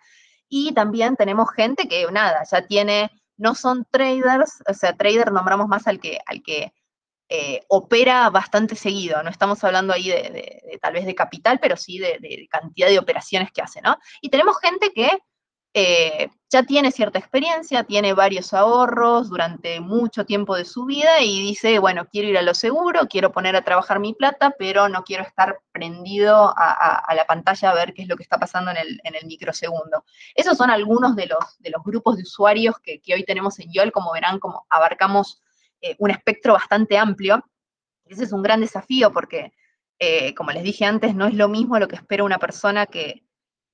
[0.57, 5.67] Y también tenemos gente que, nada, ya tiene, no son traders, o sea, trader nombramos
[5.67, 6.73] más al que, al que
[7.29, 9.21] eh, opera bastante seguido.
[9.25, 13.51] No estamos hablando ahí de, tal vez de capital, pero sí de, cantidad de operaciones
[13.51, 13.99] que hace, ¿no?
[14.21, 15.11] Y tenemos gente que
[15.77, 21.41] eh, ya tiene cierta experiencia, tiene varios ahorros durante mucho tiempo de su vida y
[21.43, 25.03] dice, bueno, quiero ir a lo seguro, quiero poner a trabajar mi plata, pero no
[25.03, 28.77] quiero estar prendido a, la pantalla a ver qué es lo que está pasando en
[28.77, 30.05] el, microsegundo.
[30.37, 33.91] Esos son algunos de los, de los grupos de usuarios que, hoy tenemos en YOL,
[33.91, 35.43] como verán, como abarcamos
[35.81, 37.45] eh, un espectro bastante amplio.
[38.05, 39.53] Ese es un gran desafío porque,
[39.99, 43.25] eh, como les dije antes, no es lo mismo lo que espera una persona que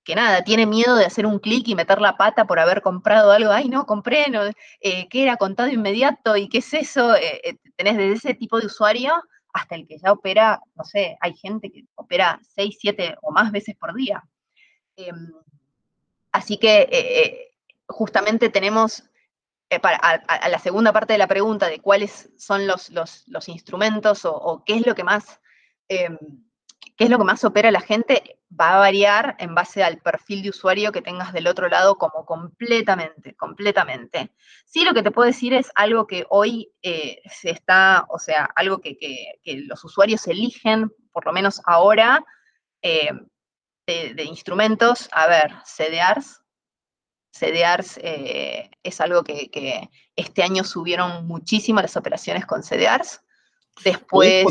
[0.05, 3.33] que nada, tiene miedo de hacer un clic y meter la pata por haber comprado
[3.33, 4.43] algo, ay no, compré, no,
[4.81, 6.37] eh, ¿qué era contado inmediato?
[6.37, 7.15] ¿Y qué es eso?
[7.15, 9.13] Eh, eh, tenés desde ese tipo de usuario
[9.53, 13.53] hasta el que ya opera, no sé, hay gente que opera 6, 7 o más
[13.53, 14.23] veces por día.
[14.97, 15.33] Em,
[16.33, 17.51] así que
[17.89, 19.05] justamente tenemos,
[19.83, 24.63] para, a, la segunda parte de la pregunta de cuáles son los, los, instrumentos o,
[24.65, 25.41] qué es lo que más
[25.89, 26.17] em,
[26.97, 30.43] qué es lo que más opera la gente, va a variar en base al perfil
[30.43, 34.33] de usuario que tengas del otro lado como completamente, completamente.
[34.67, 38.49] Sí, lo que te puedo decir es algo que hoy eh, se está, o sea,
[38.57, 38.97] algo que,
[39.45, 42.25] los usuarios eligen, por lo menos ahora,
[42.83, 43.11] eh,
[43.87, 45.09] de, instrumentos.
[45.13, 46.43] A ver, CDRs.
[47.33, 53.21] CDRs eh, es algo que, este año subieron muchísimo las operaciones con CDRs.
[53.85, 54.45] Después.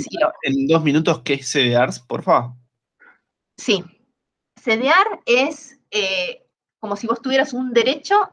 [0.43, 2.53] En dos minutos, ¿qué es CDRs, por favor?
[3.57, 3.83] Sí.
[4.55, 6.45] CDR es eh,
[6.79, 8.31] como si vos tuvieras un derecho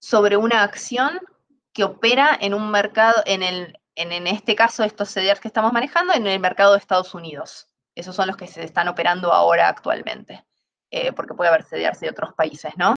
[0.00, 1.20] sobre una acción
[1.72, 6.14] que opera en un mercado, en el, en, este caso, estos CDRs que estamos manejando,
[6.14, 7.68] en el mercado de Estados Unidos.
[7.94, 10.44] Esos son los que se están operando ahora actualmente,
[10.90, 12.94] eh, porque puede haber CDRs de otros países, ¿no?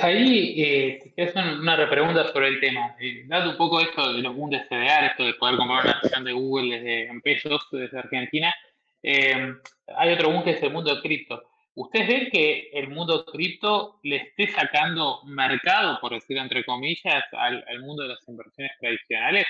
[0.00, 2.96] Ahí eh, es una repregunta sobre el tema.
[3.00, 6.24] Eh, dado un poco esto de los de CDR, esto de poder comprar una acción
[6.24, 8.54] de Google desde, en pesos desde Argentina,
[9.02, 9.54] eh,
[9.96, 11.42] hay otro boom que es el mundo cripto.
[11.74, 17.64] ¿Ustedes ven que el mundo cripto le esté sacando mercado, por decirlo entre comillas, al,
[17.80, 19.46] mundo de las inversiones tradicionales?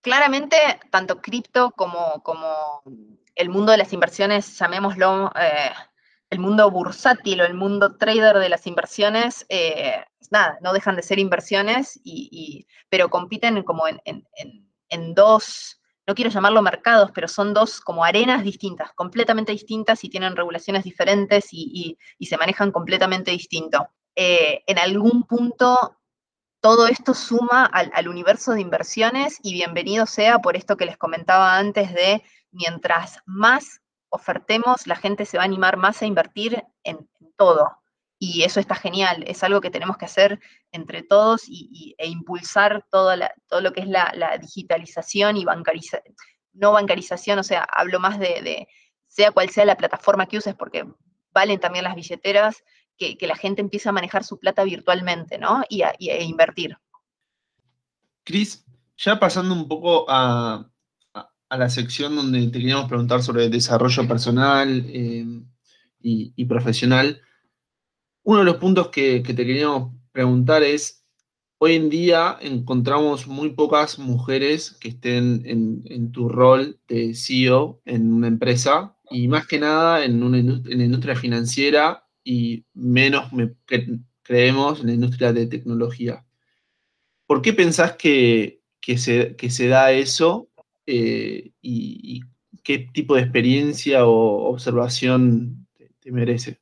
[0.00, 0.56] Claramente,
[0.90, 2.82] tanto cripto como, como
[3.34, 5.70] el mundo de las inversiones, llamémoslo eh,
[6.32, 11.02] el mundo bursátil o el mundo trader de las inversiones, eh, nada, no dejan de
[11.02, 14.00] ser inversiones, y, pero compiten como en,
[14.88, 20.08] en dos no quiero llamarlo mercados, pero son dos como arenas distintas, completamente distintas y
[20.08, 23.88] tienen regulaciones diferentes y, se manejan completamente distinto.
[24.16, 25.98] Eh, en algún punto
[26.60, 31.56] todo esto suma al, universo de inversiones y bienvenido sea por esto que les comentaba
[31.56, 33.80] antes de mientras más
[34.12, 37.82] ofertemos, la gente se va a animar más a invertir en todo
[38.24, 40.38] y eso está genial, es algo que tenemos que hacer
[40.70, 43.12] entre todos y, e impulsar todo,
[43.48, 46.14] todo lo que es la, digitalización y bancarización,
[46.52, 48.68] no bancarización, o sea, hablo más de,
[49.08, 50.86] sea cual sea la plataforma que uses, porque
[51.32, 52.62] valen también las billeteras,
[52.96, 55.64] que, la gente empiece a manejar su plata virtualmente, ¿no?
[55.68, 56.78] Y a, e invertir.
[58.22, 58.64] Cris,
[58.98, 60.70] ya pasando un poco a,
[61.56, 65.24] la sección donde te queríamos preguntar sobre desarrollo personal eh,
[66.00, 67.20] y profesional,
[68.24, 71.04] uno de los puntos que, te queríamos preguntar es,
[71.58, 78.12] hoy en día encontramos muy pocas mujeres que estén en, tu rol de CEO en
[78.12, 83.30] una empresa y más que nada en, una la industria financiera y menos
[84.22, 86.24] creemos en la industria de tecnología.
[87.26, 88.60] ¿Por qué pensás que,
[88.96, 90.48] se, da eso
[90.86, 92.20] eh, y,
[92.62, 95.66] qué tipo de experiencia o observación
[96.00, 96.60] te merece?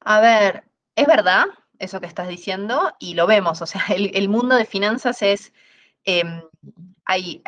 [0.00, 1.46] A ver, es verdad
[1.78, 5.52] eso que estás diciendo y lo vemos, o sea, el, mundo de finanzas es,
[6.04, 6.42] em,
[7.04, 7.42] hay,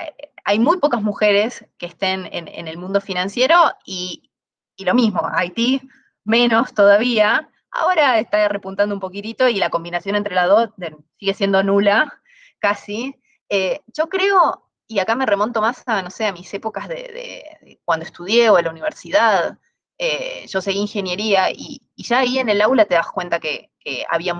[0.44, 4.30] hay, muy pocas mujeres que estén en, el mundo financiero y,
[4.78, 5.80] lo mismo, Haití
[6.24, 10.70] menos todavía, ahora está repuntando un poquitito y la combinación entre las dos
[11.18, 12.20] sigue siendo nula,
[12.58, 13.16] casi.
[13.48, 17.78] Eh, yo creo, y acá me remonto más a, no sé, a mis épocas de,
[17.84, 19.58] cuando estudié o en la universidad,
[19.98, 23.70] eh, yo seguí ingeniería y, ya ahí en el aula te das cuenta que,
[24.10, 24.34] había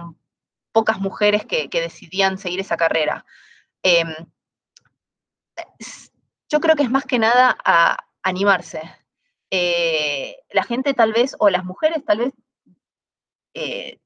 [0.72, 3.24] pocas mujeres que, decidían seguir esa carrera.
[3.82, 4.14] Em,
[6.48, 8.80] yo creo que es más que nada a animarse.
[9.50, 12.34] Eh, la gente tal vez, o las mujeres tal vez,
[13.54, 14.00] eh,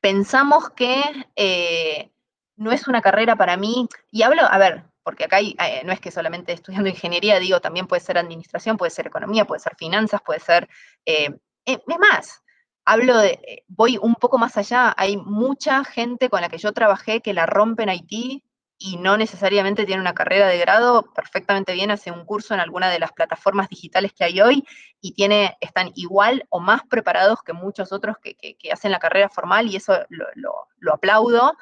[0.00, 2.12] pensamos que
[2.56, 6.00] no es una carrera para mí, y hablo, a ver, porque acá eh, no es
[6.00, 10.20] que solamente estudiando ingeniería, digo, también puede ser administración, puede ser economía, puede ser finanzas,
[10.20, 10.68] puede ser...
[11.04, 11.30] Eh,
[11.64, 12.42] eh, es más,
[12.84, 17.20] hablo de, voy un poco más allá, hay mucha gente con la que yo trabajé
[17.20, 18.42] que la rompe en Haití
[18.78, 22.90] y no necesariamente tiene una carrera de grado, perfectamente bien hace un curso en alguna
[22.90, 24.64] de las plataformas digitales que hay hoy
[25.00, 28.36] y tiene, están igual o más preparados que muchos otros que,
[28.72, 31.52] hacen la carrera formal y eso lo, aplaudo.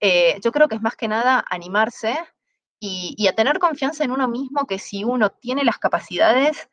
[0.00, 2.18] yo creo que es más que nada animarse,
[2.80, 6.68] y, a tener confianza en uno mismo que si uno tiene las capacidades,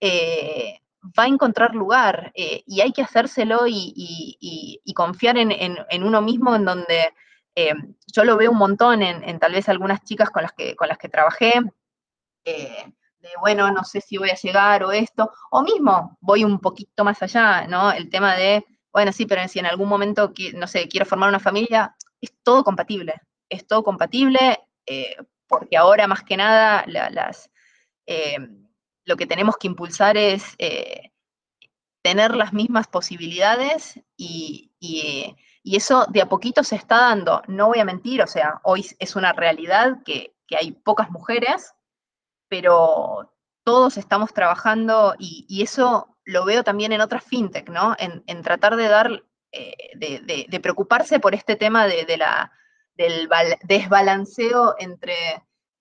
[0.00, 0.80] eh,
[1.18, 6.64] va a encontrar lugar eh, y hay que hacérselo y, confiar en, uno mismo en
[6.64, 7.14] donde
[7.54, 7.74] eh,
[8.12, 10.98] yo lo veo un montón en, tal vez algunas chicas con las que, con las
[10.98, 11.52] que trabajé,
[12.44, 17.04] de bueno, no sé si voy a llegar o esto, o mismo voy un poquito
[17.04, 17.92] más allá, ¿no?
[17.92, 21.40] El tema de, bueno, sí, pero si en algún momento, no sé, quiero formar una
[21.40, 23.14] familia, es todo compatible,
[23.48, 24.58] es todo compatible
[25.48, 26.84] porque ahora más que nada
[28.06, 28.38] eh,
[29.04, 31.12] lo que tenemos que impulsar es eh,
[32.02, 34.64] tener las mismas posibilidades y,
[35.64, 37.42] eso de a poquito se está dando.
[37.46, 41.74] No voy a mentir, o sea, hoy es una realidad que, hay pocas mujeres,
[42.48, 47.94] pero todos estamos trabajando y, eso lo veo también en otras fintech, ¿no?
[47.98, 52.50] En, tratar de dar, eh, de, preocuparse por este tema de, la,
[52.98, 53.28] del
[53.62, 55.14] desbalanceo entre,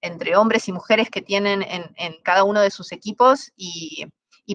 [0.02, 4.08] entre hombres y mujeres que tienen en, cada uno de sus equipos y,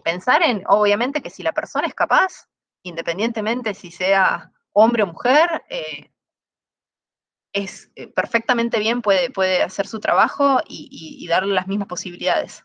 [0.03, 2.49] pensar en, obviamente, que si la persona es capaz,
[2.83, 6.11] independientemente si sea hombre o mujer, eh,
[7.53, 12.65] es eh, perfectamente bien, puede, puede hacer su trabajo y, darle las mismas posibilidades.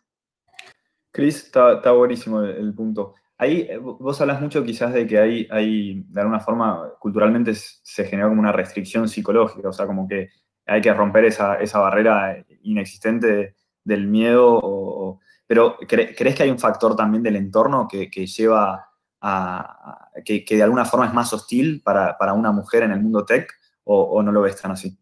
[1.11, 3.15] Cris, está, buenísimo el, punto.
[3.39, 8.05] Ahí eh, vos hablas mucho quizás de que hay, hay, de alguna forma, culturalmente se
[8.05, 10.29] genera como una restricción psicológica, o sea, como que
[10.65, 15.19] hay que romper esa, barrera inexistente del miedo.
[15.45, 18.89] pero ¿crees que hay un factor también del entorno que, lleva
[19.21, 23.53] a, que, de alguna forma es más hostil para, una mujer en el mundo tech
[23.83, 24.97] o, no lo ves tan así?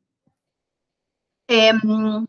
[1.47, 2.27] Em,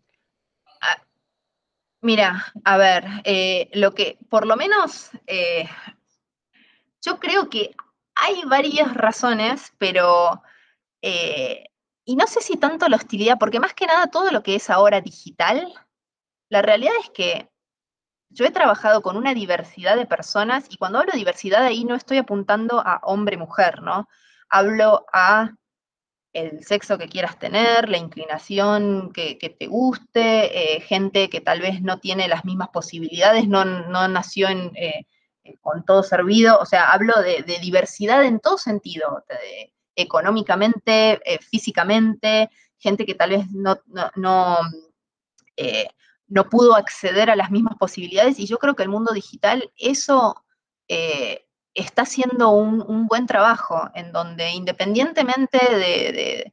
[2.00, 5.68] mira, a ver, eh, lo que por lo menos eh,
[7.06, 7.74] yo creo que
[8.16, 10.42] hay varias razones, pero
[11.02, 11.64] eh,
[12.04, 14.70] y no sé si tanto la hostilidad, porque más que nada todo lo que es
[14.70, 15.72] ahora digital,
[16.48, 17.48] la realidad es que
[18.30, 21.94] yo he trabajado con una diversidad de personas y cuando hablo de diversidad ahí no
[21.94, 24.08] estoy apuntando a hombre-mujer, ¿no?
[24.48, 25.52] Hablo a
[26.32, 31.80] el sexo que quieras tener, la inclinación que, te guste, eh, gente que tal vez
[31.82, 35.06] no tiene las mismas posibilidades, no, nació eh,
[35.60, 39.24] con todo servido, o sea, hablo de, diversidad en todo sentido,
[39.96, 43.80] económicamente, eh, físicamente, gente que tal vez no,
[44.14, 44.58] no,
[45.56, 45.88] eh,
[46.28, 48.38] no, pudo acceder a las mismas posibilidades.
[48.38, 50.44] Y yo creo que el mundo digital, eso
[50.88, 56.52] eh, está haciendo un, buen trabajo, en donde independientemente de,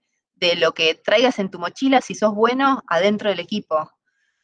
[0.57, 3.91] lo que traigas en tu mochila, si sos bueno, adentro del equipo.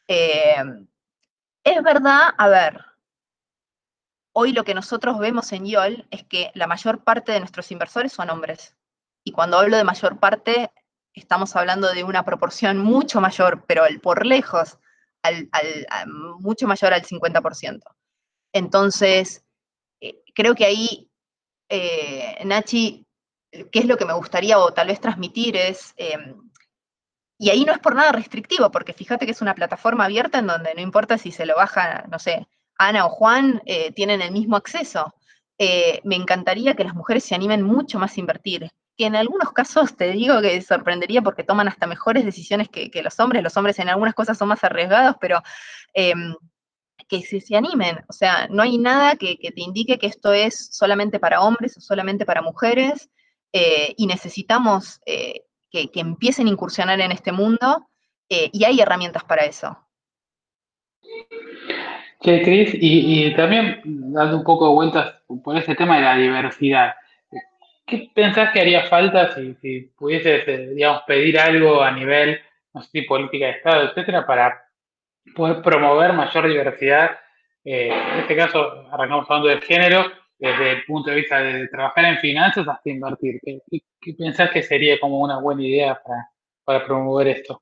[0.07, 2.85] es verdad, a ver,
[4.39, 8.13] hoy lo que nosotros vemos en YOL es que la mayor parte de nuestros inversores
[8.13, 8.73] son hombres.
[9.25, 10.71] Y cuando hablo de mayor parte,
[11.13, 14.79] estamos hablando de una proporción mucho mayor, pero el por lejos,
[16.39, 17.81] mucho mayor al 50%.
[18.53, 19.43] Entonces,
[19.99, 21.11] eh, creo que ahí,
[21.67, 23.05] eh, Nachi,
[23.51, 26.49] qué es lo que me gustaría o tal vez transmitir es, em,
[27.37, 30.47] y ahí no es por nada restrictivo, porque fíjate que es una plataforma abierta en
[30.47, 32.47] donde no importa si se lo baja, no sé,
[32.79, 35.13] Ana o Juan, eh, tienen el mismo acceso.
[36.03, 39.95] me encantaría que las mujeres se animen mucho más a invertir que en algunos casos
[39.95, 43.41] te digo que sorprendería porque toman hasta mejores decisiones que, los hombres.
[43.41, 45.41] Los hombres en algunas cosas son más arriesgados, pero
[45.93, 46.35] em,
[47.07, 48.03] que se, animen.
[48.09, 51.81] O sea, no hay nada que, te indique que esto es solamente para hombres o
[51.81, 53.09] solamente para mujeres
[53.53, 57.87] eh, y necesitamos eh, que, empiecen a incursionar en este mundo
[58.27, 59.77] eh, y hay herramientas para eso.
[62.21, 66.15] Sí, Cris, y, y, también dando un poco de vueltas por ese tema de la
[66.15, 66.95] diversidad.
[67.85, 72.39] ¿Qué pensás que haría falta si, si pudieses, eh, digamos, pedir algo a nivel,
[72.73, 74.63] no sé, política de Estado, etcétera, para
[75.33, 77.17] poder promover mayor diversidad?
[77.63, 82.05] Eh, en este caso, arrancamos hablando del género, desde el punto de vista de trabajar
[82.05, 83.39] en finanzas hasta invertir.
[83.43, 83.59] ¿Qué,
[83.99, 86.01] qué, pensás que sería como una buena idea
[86.63, 87.61] para, promover esto?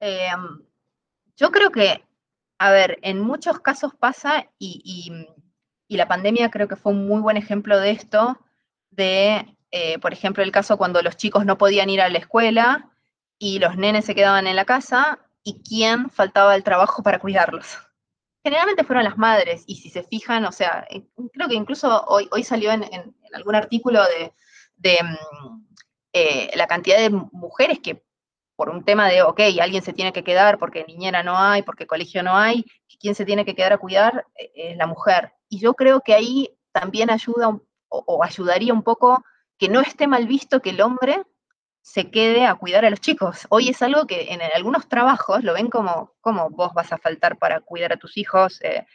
[0.00, 0.60] Em,
[1.36, 2.02] yo creo que,
[2.60, 5.26] a ver, en muchos casos pasa y,
[5.88, 8.38] la pandemia creo que fue un muy buen ejemplo de esto,
[8.90, 12.90] de, eh, por ejemplo, el caso cuando los chicos no podían ir a la escuela
[13.38, 17.78] y los nenes se quedaban en la casa y quién faltaba el trabajo para cuidarlos.
[18.44, 22.28] Generalmente fueron las madres, y si se fijan, o sea, eh, creo que incluso hoy,
[22.30, 22.84] hoy salió en,
[23.32, 24.02] algún artículo
[24.76, 25.64] de, mm,
[26.12, 28.04] eh, la cantidad de mujeres que
[28.60, 31.86] por un tema de, ok, alguien se tiene que quedar porque niñera no hay, porque
[31.86, 32.66] colegio no hay,
[33.00, 35.32] quién se tiene que quedar a cuidar es la mujer.
[35.48, 37.58] Y yo creo que ahí también ayuda
[37.88, 39.24] o, ayudaría un poco
[39.56, 41.22] que no esté mal visto que el hombre
[41.80, 43.46] se quede a cuidar a los chicos.
[43.48, 47.38] Hoy es algo que en, algunos trabajos lo ven como, como vos vas a faltar
[47.38, 48.60] para cuidar a tus hijos.
[48.60, 48.86] Eh.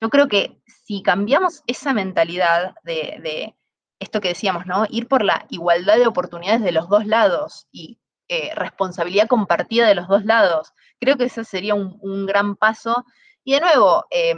[0.00, 3.56] yo creo que si cambiamos esa mentalidad de,
[3.98, 4.86] esto que decíamos, ¿no?
[4.88, 7.99] Ir por la igualdad de oportunidades de los dos lados y
[8.32, 13.04] eh, responsabilidad compartida de los dos lados, creo que ese sería un, gran paso.
[13.42, 14.36] Y de nuevo, eh,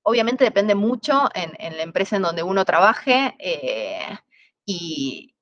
[0.00, 4.16] obviamente depende mucho en, la empresa en donde uno trabaje eh,
[4.64, 5.34] y,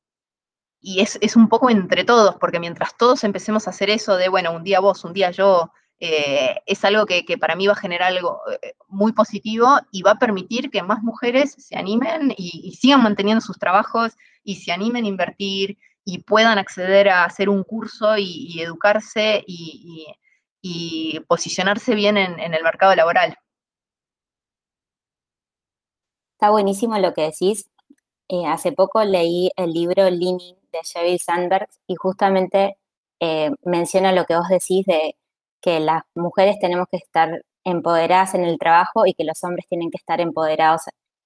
[0.82, 4.64] es, un poco entre todos, porque mientras todos empecemos a hacer eso de, bueno, un
[4.64, 5.70] día vos, un día yo,
[6.00, 8.40] es algo que, para mí va a generar algo
[8.88, 13.60] muy positivo y va a permitir que más mujeres se animen y, sigan manteniendo sus
[13.60, 15.78] trabajos y se animen a invertir
[16.08, 20.14] y puedan acceder a hacer un curso y, educarse y,
[21.28, 23.36] posicionarse bien en el mercado laboral.
[26.38, 27.68] Está buenísimo lo que decís.
[28.28, 32.76] Eh, hace poco leí el libro Leaning de Sheryl Sandberg y justamente
[33.20, 35.16] eh, menciona lo que vos decís de
[35.60, 39.90] que las mujeres tenemos que estar empoderadas en el trabajo y que los hombres tienen
[39.90, 40.82] que estar empoderados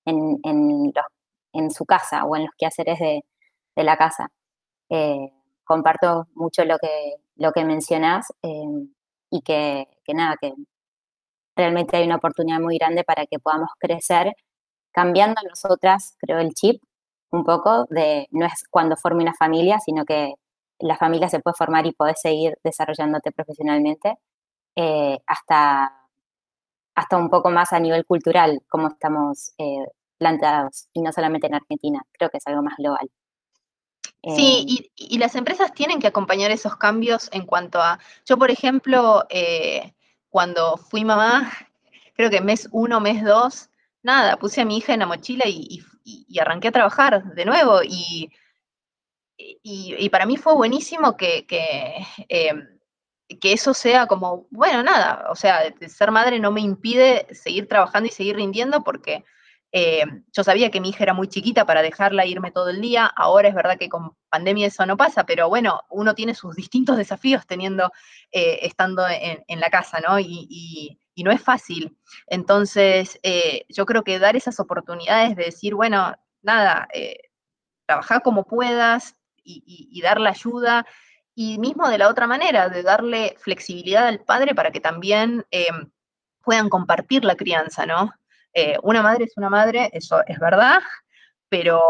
[0.06, 3.22] en, en, su casa o en los quehaceres de,
[3.76, 4.30] de la casa.
[4.92, 5.32] Eh,
[5.64, 8.26] comparto mucho lo que, lo que mencionás
[9.30, 10.52] y que, que nada, que
[11.56, 14.34] realmente hay una oportunidad muy grande para que podamos crecer
[14.92, 16.82] cambiando nosotras, creo, el chip
[17.30, 20.34] un poco de no es cuando forme una familia, sino que
[20.78, 24.18] la familia se puede formar y podés seguir desarrollándote profesionalmente,
[24.76, 25.92] eh, hasta,
[26.94, 29.86] hasta un poco más a nivel cultural, como estamos eh,
[30.18, 33.10] planteados, y no solamente en Argentina, creo que es algo más global.
[34.24, 38.52] Sí, y, y, las empresas tienen que acompañar esos cambios en cuanto a, yo por
[38.52, 39.26] ejemplo,
[40.28, 41.52] cuando fui mamá,
[42.14, 43.68] creo que mes uno, mes dos,
[44.02, 45.84] nada, puse a mi hija en la mochila y,
[46.40, 47.80] arranqué a trabajar de nuevo.
[47.82, 48.30] Y,
[49.36, 51.46] y para mí fue buenísimo que,
[52.28, 52.68] em,
[53.40, 58.08] que, eso sea como, bueno, nada, o sea, ser madre no me impide seguir trabajando
[58.08, 59.24] y seguir rindiendo porque
[59.72, 63.06] em, yo sabía que mi hija era muy chiquita para dejarla irme todo el día.
[63.06, 66.96] Ahora es verdad que con pandemia eso no pasa, pero bueno, uno tiene sus distintos
[66.96, 67.90] desafíos teniendo,
[68.30, 70.18] eh, estando en, la casa, ¿no?
[70.20, 71.96] y, y no es fácil.
[72.26, 77.30] Entonces, eh, yo creo que dar esas oportunidades de decir, bueno, nada, eh,
[77.86, 80.86] trabajar como puedas y, dar la ayuda,
[81.34, 85.66] y mismo de la otra manera, de darle flexibilidad al padre para que también eh,
[86.42, 88.12] puedan compartir la crianza, ¿no?
[88.82, 90.80] Una madre es una madre, eso es verdad,
[91.48, 91.80] pero,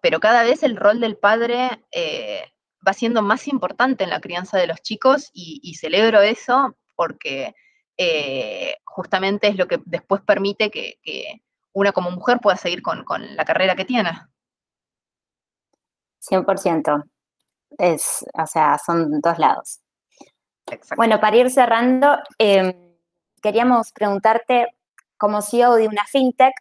[0.00, 1.84] pero cada vez el rol del padre
[2.86, 7.54] va siendo más importante en la crianza de los chicos y celebro eso porque
[7.96, 10.98] eh, justamente es lo que después permite que,
[11.72, 13.04] una como mujer pueda seguir con,
[13.36, 14.10] la carrera que tiene.
[16.20, 17.04] 100%.
[17.78, 19.80] Es, o sea, son dos lados.
[20.96, 22.72] Bueno, para ir cerrando, em,
[23.42, 24.68] queríamos preguntarte,
[25.22, 26.52] como CEO de una fintech,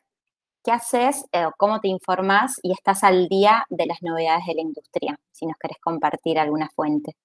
[0.64, 4.62] ¿qué haces, eh, cómo te informas y estás al día de las novedades de la
[4.62, 5.20] industria?
[5.32, 7.16] Si nos querés compartir alguna fuente.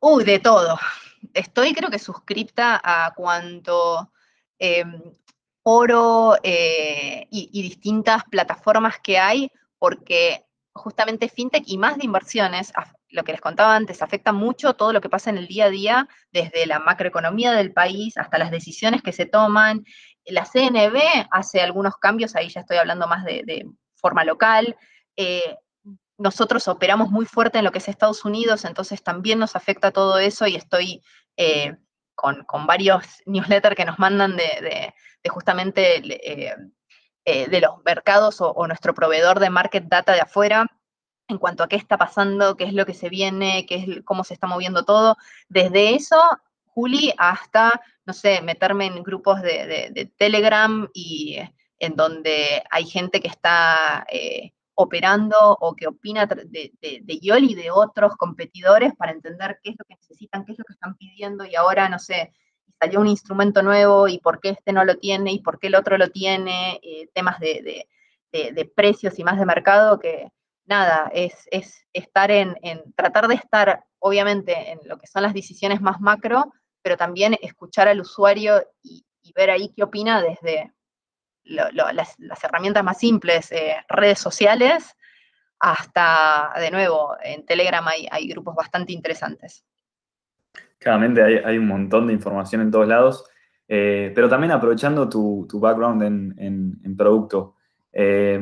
[0.00, 0.76] Uy, de todo
[1.34, 4.10] estoy creo que suscripta a cuanto
[4.58, 4.84] eh,
[5.62, 12.72] oro eh, y, distintas plataformas que hay, porque justamente FinTech y más de inversiones,
[13.10, 15.70] lo que les contaba antes, afecta mucho todo lo que pasa en el día a
[15.70, 19.84] día, desde la macroeconomía del país hasta las decisiones que se toman.
[20.26, 24.76] La CNB hace algunos cambios, ahí ya estoy hablando más de, forma local.
[25.16, 25.56] Eh,
[26.18, 30.18] nosotros operamos muy fuerte en lo que es Estados Unidos, entonces también nos afecta todo
[30.18, 31.02] eso y estoy
[31.36, 31.76] eh,
[32.14, 34.94] con, varios newsletters que nos mandan de,
[35.28, 36.00] justamente
[37.24, 40.66] eh, de los mercados o, nuestro proveedor de market data de afuera
[41.28, 44.24] en cuanto a qué está pasando, qué es lo que se viene, qué es, cómo
[44.24, 45.16] se está moviendo todo.
[45.48, 46.16] Desde eso,
[46.66, 51.38] Juli, hasta, no sé, meterme en grupos de Telegram y
[51.78, 54.06] en donde hay gente que está
[54.80, 56.44] operando o que opina de,
[56.80, 60.58] de, de y de otros competidores para entender qué es lo que necesitan, qué es
[60.58, 62.32] lo que están pidiendo y ahora, no sé,
[62.80, 65.74] salió un instrumento nuevo y por qué este no lo tiene y por qué el
[65.74, 67.86] otro lo tiene, eh, temas de,
[68.76, 70.30] precios y más de mercado que
[70.68, 72.56] nada, es, es estar en,
[72.94, 76.52] tratar de estar obviamente en lo que son las decisiones más macro,
[76.82, 79.04] pero también escuchar al usuario y
[79.34, 80.72] ver ahí qué opina desde,
[81.48, 84.94] las, herramientas más simples, eh, redes sociales,
[85.58, 89.64] hasta, de nuevo, en Telegram hay, grupos bastante interesantes.
[90.78, 93.24] Claramente hay, un montón de información en todos lados,
[93.66, 97.56] eh, pero también aprovechando tu, background en, producto,
[97.92, 98.40] eh,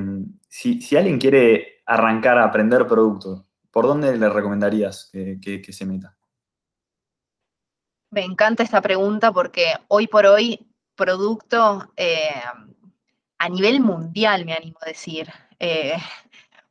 [0.48, 6.16] si, alguien quiere arrancar a aprender producto, ¿por dónde le recomendarías que, se meta?
[8.10, 11.92] Me encanta esta pregunta porque hoy por hoy producto
[13.38, 15.96] a nivel mundial, me animo a decir, eh,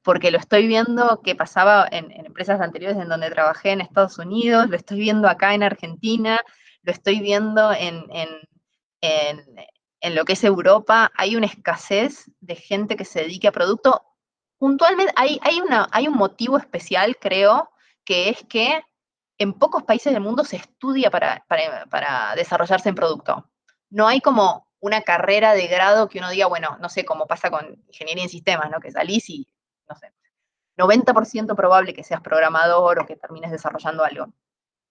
[0.01, 4.69] porque lo estoy viendo que pasaba en, empresas anteriores en donde trabajé en Estados Unidos,
[4.69, 6.39] lo estoy viendo acá en Argentina,
[6.83, 8.05] lo estoy viendo en,
[10.13, 14.03] lo que es Europa, hay una escasez de gente que se dedique a producto.
[14.57, 17.69] Puntualmente, hay, hay, una, hay un motivo especial, creo,
[18.03, 18.81] que es que
[19.37, 23.49] en pocos países del mundo se estudia para, para, para desarrollarse en producto.
[23.89, 27.49] No hay como una carrera de grado que uno diga, bueno, no sé cómo pasa
[27.49, 28.79] con ingeniería en sistemas, ¿no?
[28.79, 29.47] Que salís y,
[29.89, 30.13] no sé,
[30.77, 34.27] 90% probable que seas programador o que termines desarrollando algo.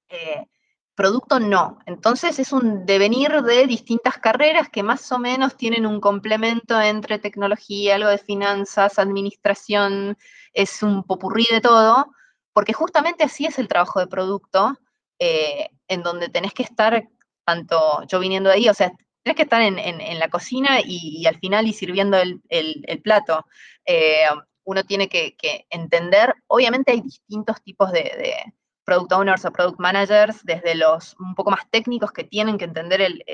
[0.08, 0.46] Eh,
[0.94, 1.78] producto no.
[1.86, 7.18] Entonces es un devenir de distintas carreras que más o menos tienen un complemento entre
[7.18, 10.16] tecnología, algo de finanzas, administración,
[10.52, 12.06] es un popurrí de todo,
[12.52, 14.78] porque justamente así es el trabajo de producto,
[15.18, 17.08] eh, en donde tenés que estar,
[17.44, 18.92] tanto yo viniendo de ahí, o sea,
[19.24, 23.46] Tienes que estar en, la cocina y, al final y sirviendo el, plato.
[23.86, 24.26] Eh,
[24.64, 25.34] uno tiene que,
[25.70, 28.36] entender, obviamente hay distintos tipos de,
[28.84, 33.00] product owners o product managers, desde los un poco más técnicos que tienen que entender
[33.00, 33.24] el,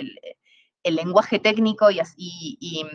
[0.83, 2.87] lenguaje técnico y, y,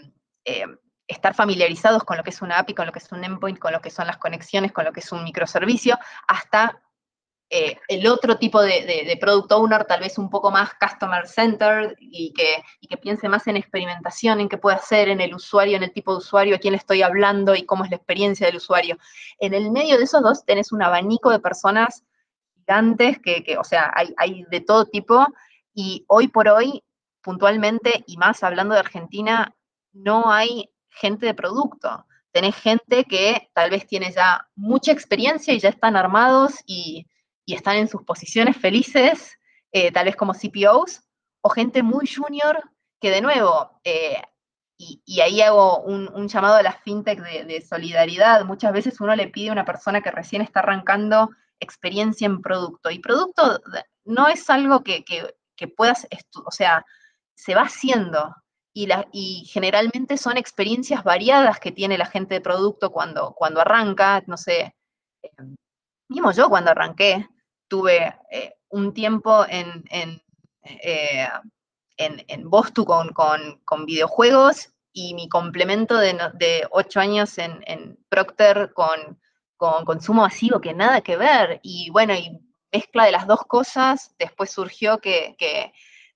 [0.45, 0.65] eh,
[1.07, 3.73] estar familiarizados con lo que es una API, con lo que es un endpoint, con
[3.73, 6.81] lo que son las conexiones, con lo que es un microservicio, hasta
[7.51, 12.33] eh, el otro tipo de, product owner, tal vez un poco más customer centered y
[12.33, 15.93] que, que, piense más en experimentación, en qué puede hacer, en el usuario, en el
[15.93, 18.97] tipo de usuario, a quién le estoy hablando y cómo es la experiencia del usuario.
[19.37, 22.03] En el medio de esos dos tenés un abanico de personas
[22.65, 25.25] gigantes que, que o sea, hay, hay de todo tipo
[25.73, 26.83] y hoy por hoy,
[27.21, 29.53] puntualmente, y más hablando de Argentina,
[29.91, 32.05] no hay gente de producto.
[32.31, 37.07] Tenés gente que tal vez tiene ya mucha experiencia y ya están armados y,
[37.47, 39.37] están en sus posiciones felices,
[39.71, 41.03] eh, tal vez como CPOs,
[41.41, 42.59] o gente muy junior
[42.99, 44.19] que de nuevo, eh,
[44.77, 49.49] y, ahí hago un, llamado a la fintech de, solidaridad, muchas veces uno le pide
[49.49, 51.29] a una persona que recién está arrancando
[51.59, 53.59] experiencia en producto, y producto
[54.03, 56.07] no es algo que, que puedas,
[56.45, 56.85] o sea,
[57.35, 58.35] se va haciendo,
[58.75, 64.37] y, generalmente son experiencias variadas que tiene la gente de producto cuando, cuando arranca, no
[64.37, 64.75] sé,
[65.23, 65.29] eh,
[66.09, 67.27] mismo yo cuando arranqué,
[67.69, 70.21] tuve eh, un tiempo en, en,
[70.63, 71.27] eh,
[71.97, 78.73] en, Bostu con, con, videojuegos y mi complemento de, de ocho años en, en Procter
[78.73, 79.19] con,
[79.57, 81.59] con consumo masivo, que nada que ver.
[81.63, 82.39] Y bueno, y
[82.71, 85.35] mezcla de las dos cosas, después surgió que,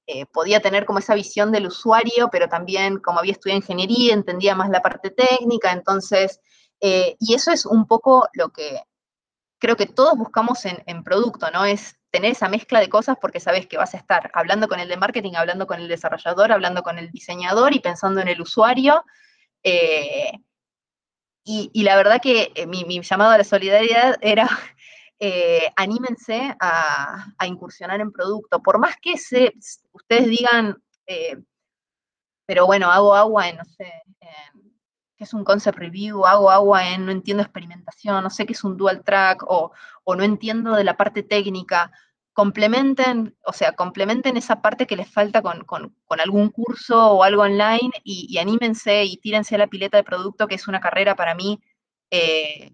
[0.07, 4.55] eh, podía tener como esa visión del usuario, pero también como había estudiado ingeniería, entendía
[4.55, 6.39] más la parte técnica, entonces,
[6.81, 8.81] eh, y eso es un poco lo que
[9.59, 11.65] creo que todos buscamos en, producto, ¿no?
[11.65, 14.89] Es tener esa mezcla de cosas porque sabes que vas a estar hablando con el
[14.89, 19.05] de marketing, hablando con el desarrollador, hablando con el diseñador y pensando en el usuario.
[19.61, 20.31] Eh,
[21.51, 24.47] y, la verdad que mi, mi, llamado a la solidaridad era
[25.19, 28.61] eh, anímense a, incursionar en producto.
[28.61, 29.53] Por más que se,
[29.91, 30.77] ustedes digan,
[31.07, 31.37] eh,
[32.45, 33.91] pero bueno, hago agua en, no sé,
[35.17, 38.63] qué es un concept review, hago agua en no entiendo experimentación, no sé qué es
[38.63, 39.71] un dual track o,
[40.05, 41.91] no entiendo de la parte técnica.
[42.39, 47.91] Complementen, o sea, complementen esa parte que les falta con, algún curso o algo online
[48.05, 51.59] y, anímense y tírense a la pileta de producto, que es una carrera para mí
[52.09, 52.71] eh,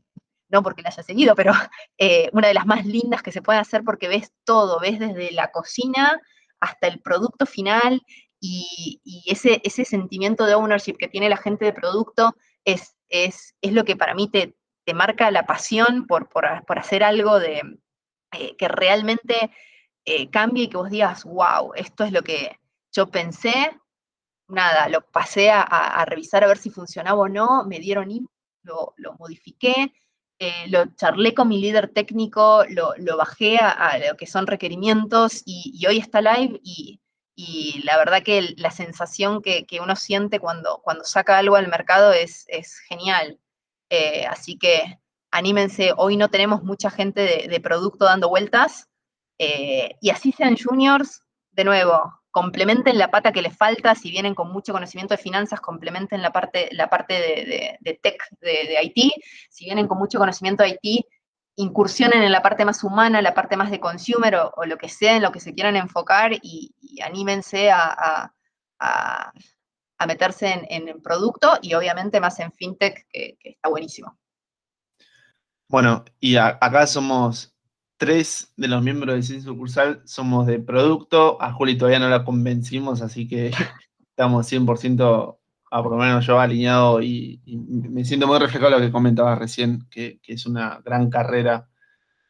[0.50, 1.52] no porque la haya seguido, pero
[1.98, 5.32] eh, una de las más lindas que se puede hacer porque ves todo, ves desde
[5.32, 6.22] la cocina
[6.60, 8.04] hasta el producto final
[8.40, 12.36] y, ese, ese sentimiento de ownership que tiene la gente de producto
[12.66, 14.56] es, es, es lo que para mí te,
[14.86, 16.46] te marca la pasión por, por,
[16.78, 17.64] hacer algo de,
[18.40, 19.52] eh, que realmente
[20.06, 22.60] eh, cambie y que vos digas, wow, esto es lo que
[22.92, 23.72] yo pensé,
[24.48, 28.10] nada, lo pasé a, revisar a ver si funcionaba o no, me dieron
[28.64, 29.94] lo, lo modifiqué,
[30.38, 35.86] eh, lo charlé con mi líder técnico, lo, bajé a, lo que son requerimientos y,
[35.88, 37.00] hoy está live y,
[37.84, 42.46] la verdad que la sensación que, uno siente cuando, cuando saca algo al mercado es,
[42.90, 43.40] genial.
[43.90, 45.00] Eh, así que
[45.36, 48.88] anímense, hoy no tenemos mucha gente de, producto dando vueltas
[49.38, 51.22] eh, y así sean juniors,
[51.52, 55.60] de nuevo, complementen la pata que les falta, si vienen con mucho conocimiento de finanzas,
[55.60, 59.12] complementen la parte, la parte de, tech, de, IT,
[59.50, 61.06] si vienen con mucho conocimiento de IT,
[61.58, 65.18] incursionen en la parte más humana, la parte más de consumer o, lo que sea
[65.18, 66.74] en lo que se quieran enfocar y,
[67.04, 68.32] anímense a,
[70.08, 74.18] meterse en, el producto y obviamente más en fintech, que, está buenísimo.
[75.68, 77.56] Bueno, y acá somos
[77.98, 81.42] tres de los miembros de Ciencia Sucursal somos de producto.
[81.42, 83.52] A Juli todavía no la convencimos, así que
[84.10, 85.38] estamos 100%
[85.72, 89.88] a por lo menos yo alineado y, me siento muy reflejado lo que comentabas recién,
[89.90, 91.68] que, es una gran carrera,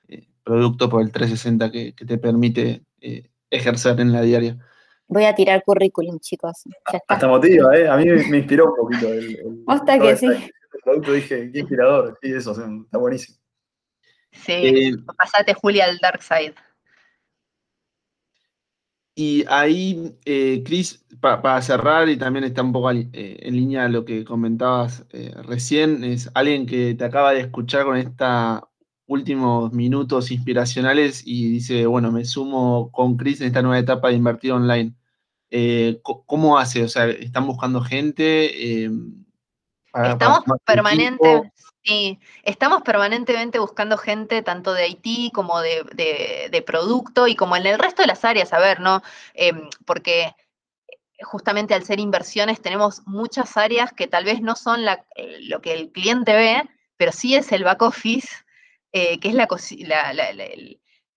[0.08, 4.58] eh, producto por el 360 que, te permite eh, ejercer en la diaria.
[5.08, 6.64] Voy a tirar currículum, chicos.
[7.08, 7.88] Hasta motiva, ¿eh?
[7.88, 9.14] A mí me, inspiró un poquito.
[9.14, 10.28] El, Hasta que sí.
[10.86, 12.18] Producto dije, qué inspirador.
[12.22, 13.40] Sí, eso, está buenísimo.
[14.32, 16.54] Sí, eh, pasate Julia al Dark Side.
[19.16, 24.06] Y ahí, eh, Chris, para cerrar, y también está un poco eh, en línea lo
[24.06, 25.06] que comentabas
[25.48, 28.62] recién, es alguien que te acaba de escuchar con estos
[29.08, 34.16] últimos minutos inspiracionales y dice, bueno, me sumo con Chris en esta nueva etapa de
[34.16, 34.94] invertir online.
[36.04, 36.84] ¿Cómo hace?
[36.84, 38.90] O sea, ¿están buscando gente?
[40.04, 41.42] Estamos permanentes,
[41.84, 47.80] sí, estamos permanentemente buscando gente tanto de Haití como de, producto y como en el
[47.80, 49.02] resto de las áreas, a ver, ¿no?
[49.34, 50.36] Em, porque
[51.22, 54.82] justamente al ser inversiones tenemos muchas áreas que tal vez no son
[55.16, 56.64] eh, lo que el cliente ve,
[56.98, 58.28] pero sí es el back office,
[58.92, 59.48] eh, que es la,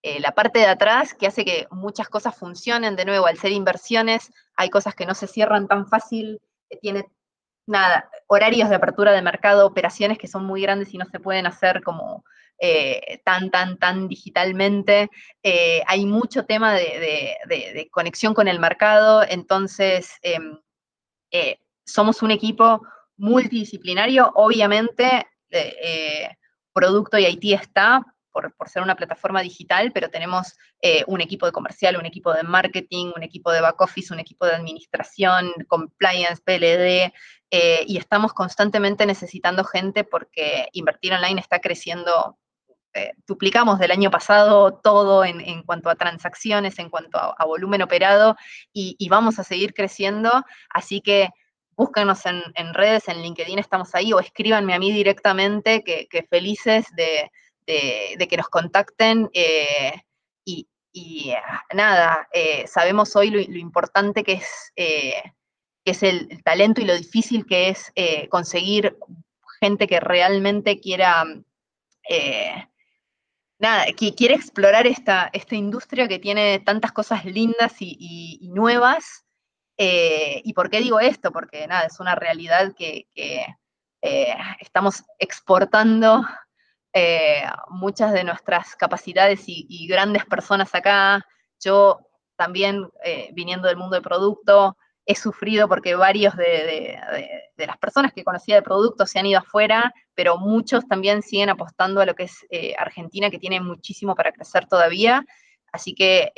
[0.01, 2.95] eh, la parte de atrás que hace que muchas cosas funcionen.
[2.95, 6.39] De nuevo, al ser inversiones, hay cosas que no se cierran tan fácil,
[6.81, 7.05] tiene
[7.69, 11.45] nada, horarios de apertura de mercado, operaciones que son muy grandes y no se pueden
[11.45, 12.23] hacer como
[12.59, 15.09] eh, tan, tan, tan digitalmente.
[15.43, 20.57] Eh, hay mucho tema de, conexión con el mercado, entonces em,
[21.85, 22.81] somos un equipo
[23.17, 25.25] multidisciplinario, obviamente
[26.73, 28.05] producto y IT está,
[28.57, 32.43] por, ser una plataforma digital, pero tenemos eh, un equipo de comercial, un equipo de
[32.43, 37.13] marketing, un equipo de back office, un equipo de administración, compliance, PLD,
[37.51, 42.37] eh, y estamos constantemente necesitando gente porque invertir online está creciendo.
[42.93, 48.35] Eh, duplicamos del año pasado todo en, cuanto a transacciones, en cuanto a, volumen operado,
[48.73, 50.31] y, vamos a seguir creciendo.
[50.69, 51.29] Así que
[51.75, 57.31] búsquenos en, redes, en LinkedIn estamos ahí, o escríbanme a mí directamente, que felices de,
[58.17, 59.93] de, que nos contacten eh,
[60.91, 65.21] y, ah, nada, eh, sabemos hoy lo, importante que es, eh,
[65.85, 67.93] es el, talento y lo difícil que es
[68.29, 68.97] conseguir
[69.59, 71.23] gente que realmente quiera,
[73.59, 79.25] nada, que explorar esta, esta industria que tiene tantas cosas lindas y, nuevas.
[79.77, 81.31] ¿Y por qué digo esto?
[81.31, 83.07] Porque nada, es una realidad que,
[84.59, 86.25] estamos exportando
[86.93, 91.25] eh, muchas de nuestras capacidades y, grandes personas acá.
[91.59, 91.99] Yo
[92.35, 94.75] también, eh, viniendo del mundo del producto,
[95.05, 96.99] he sufrido porque varios de,
[97.57, 102.01] las personas que conocía de producto se han ido afuera, pero muchos también siguen apostando
[102.01, 105.25] a lo que es eh, Argentina, que tiene muchísimo para crecer todavía.
[105.71, 106.31] Así que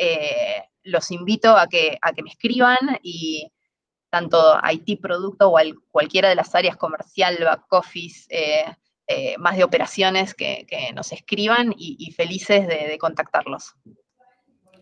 [0.84, 3.49] los invito a que, a que me escriban y
[4.10, 8.28] tanto IT producto o cualquiera de las áreas comercial, back office,
[9.38, 13.76] más de operaciones que, nos escriban y, felices de, contactarlos.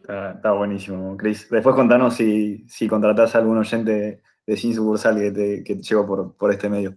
[0.02, 1.50] Está, buenísimo, Cris.
[1.50, 6.34] Después contanos si, si contratás a algún oyente de Sin Sucursal que te, que llegó
[6.36, 6.96] por, este medio.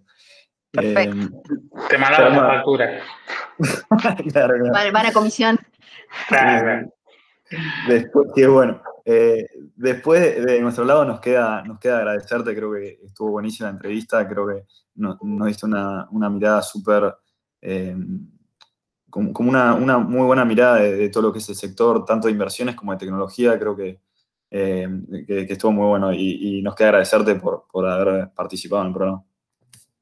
[0.70, 1.16] Perfecto.
[1.16, 1.28] Eh,
[1.90, 3.00] te mandamos la factura.
[4.32, 5.58] claro, Van, a comisión.
[6.28, 6.90] Claro.
[7.86, 8.80] Después, qué bueno.
[9.04, 13.74] Eh, después de nuestro lado nos queda, nos queda agradecerte, creo que estuvo buenísima la
[13.74, 14.64] entrevista, creo que
[14.94, 17.14] nos, diste una, mirada súper,
[17.62, 17.96] eh,
[19.08, 22.74] como, una, muy buena mirada de, todo lo que es el sector, tanto de inversiones
[22.74, 24.00] como de tecnología, creo que,
[24.50, 24.86] eh,
[25.48, 29.24] estuvo muy bueno y, nos queda agradecerte por, haber participado en el programa.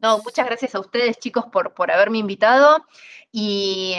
[0.01, 2.85] No, muchas gracias a ustedes chicos por, por haberme invitado
[3.31, 3.97] y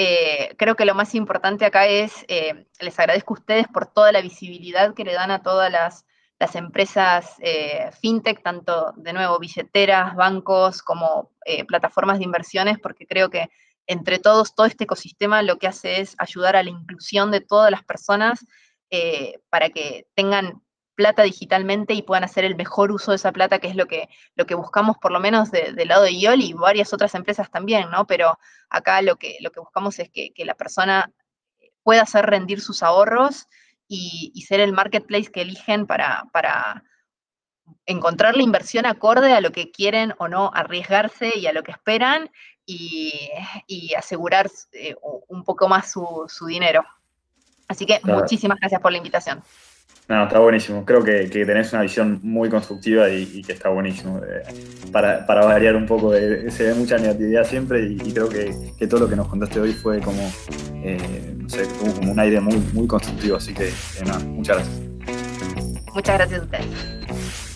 [0.00, 4.12] eh, creo que lo más importante acá es, eh, les agradezco a ustedes por toda
[4.12, 6.06] la visibilidad que le dan a todas las,
[6.54, 11.30] empresas eh, fintech, tanto de nuevo billeteras, bancos, como
[11.66, 13.48] plataformas de inversiones, porque creo que
[13.86, 17.70] entre todos, todo este ecosistema lo que hace es ayudar a la inclusión de todas
[17.70, 18.44] las personas
[19.50, 20.62] para que tengan
[20.98, 24.08] plata digitalmente y puedan hacer el mejor uso de esa plata, que es lo que,
[24.34, 27.88] lo que buscamos por lo menos del lado de IOL y varias otras empresas también,
[27.92, 28.04] ¿no?
[28.08, 28.36] Pero
[28.68, 31.12] acá lo que, lo que buscamos es que, la persona
[31.84, 33.46] pueda hacer rendir sus ahorros
[33.88, 36.84] y, ser el marketplace que eligen para, para
[37.86, 41.72] encontrar la inversión acorde a lo que quieren o no arriesgarse y a lo que
[41.72, 42.30] esperan
[42.66, 43.30] y,
[43.96, 44.94] asegurar eh,
[45.28, 46.84] un poco más su, dinero.
[47.66, 49.42] Así que muchísimas gracias por la invitación.
[50.08, 50.86] No, está buenísimo.
[50.86, 54.20] Creo que, tenés una visión muy constructiva y, que está buenísimo.
[54.26, 54.42] Eh,
[54.90, 59.16] para, variar un poco, se ve mucha negatividad siempre y, creo que, todo lo que
[59.16, 60.22] nos contaste hoy fue como,
[60.82, 63.36] eh, no sé, como un aire muy, muy constructivo.
[63.36, 63.70] Así que,
[64.06, 64.80] nada, muchas gracias.
[65.94, 67.47] Muchas gracias a ustedes.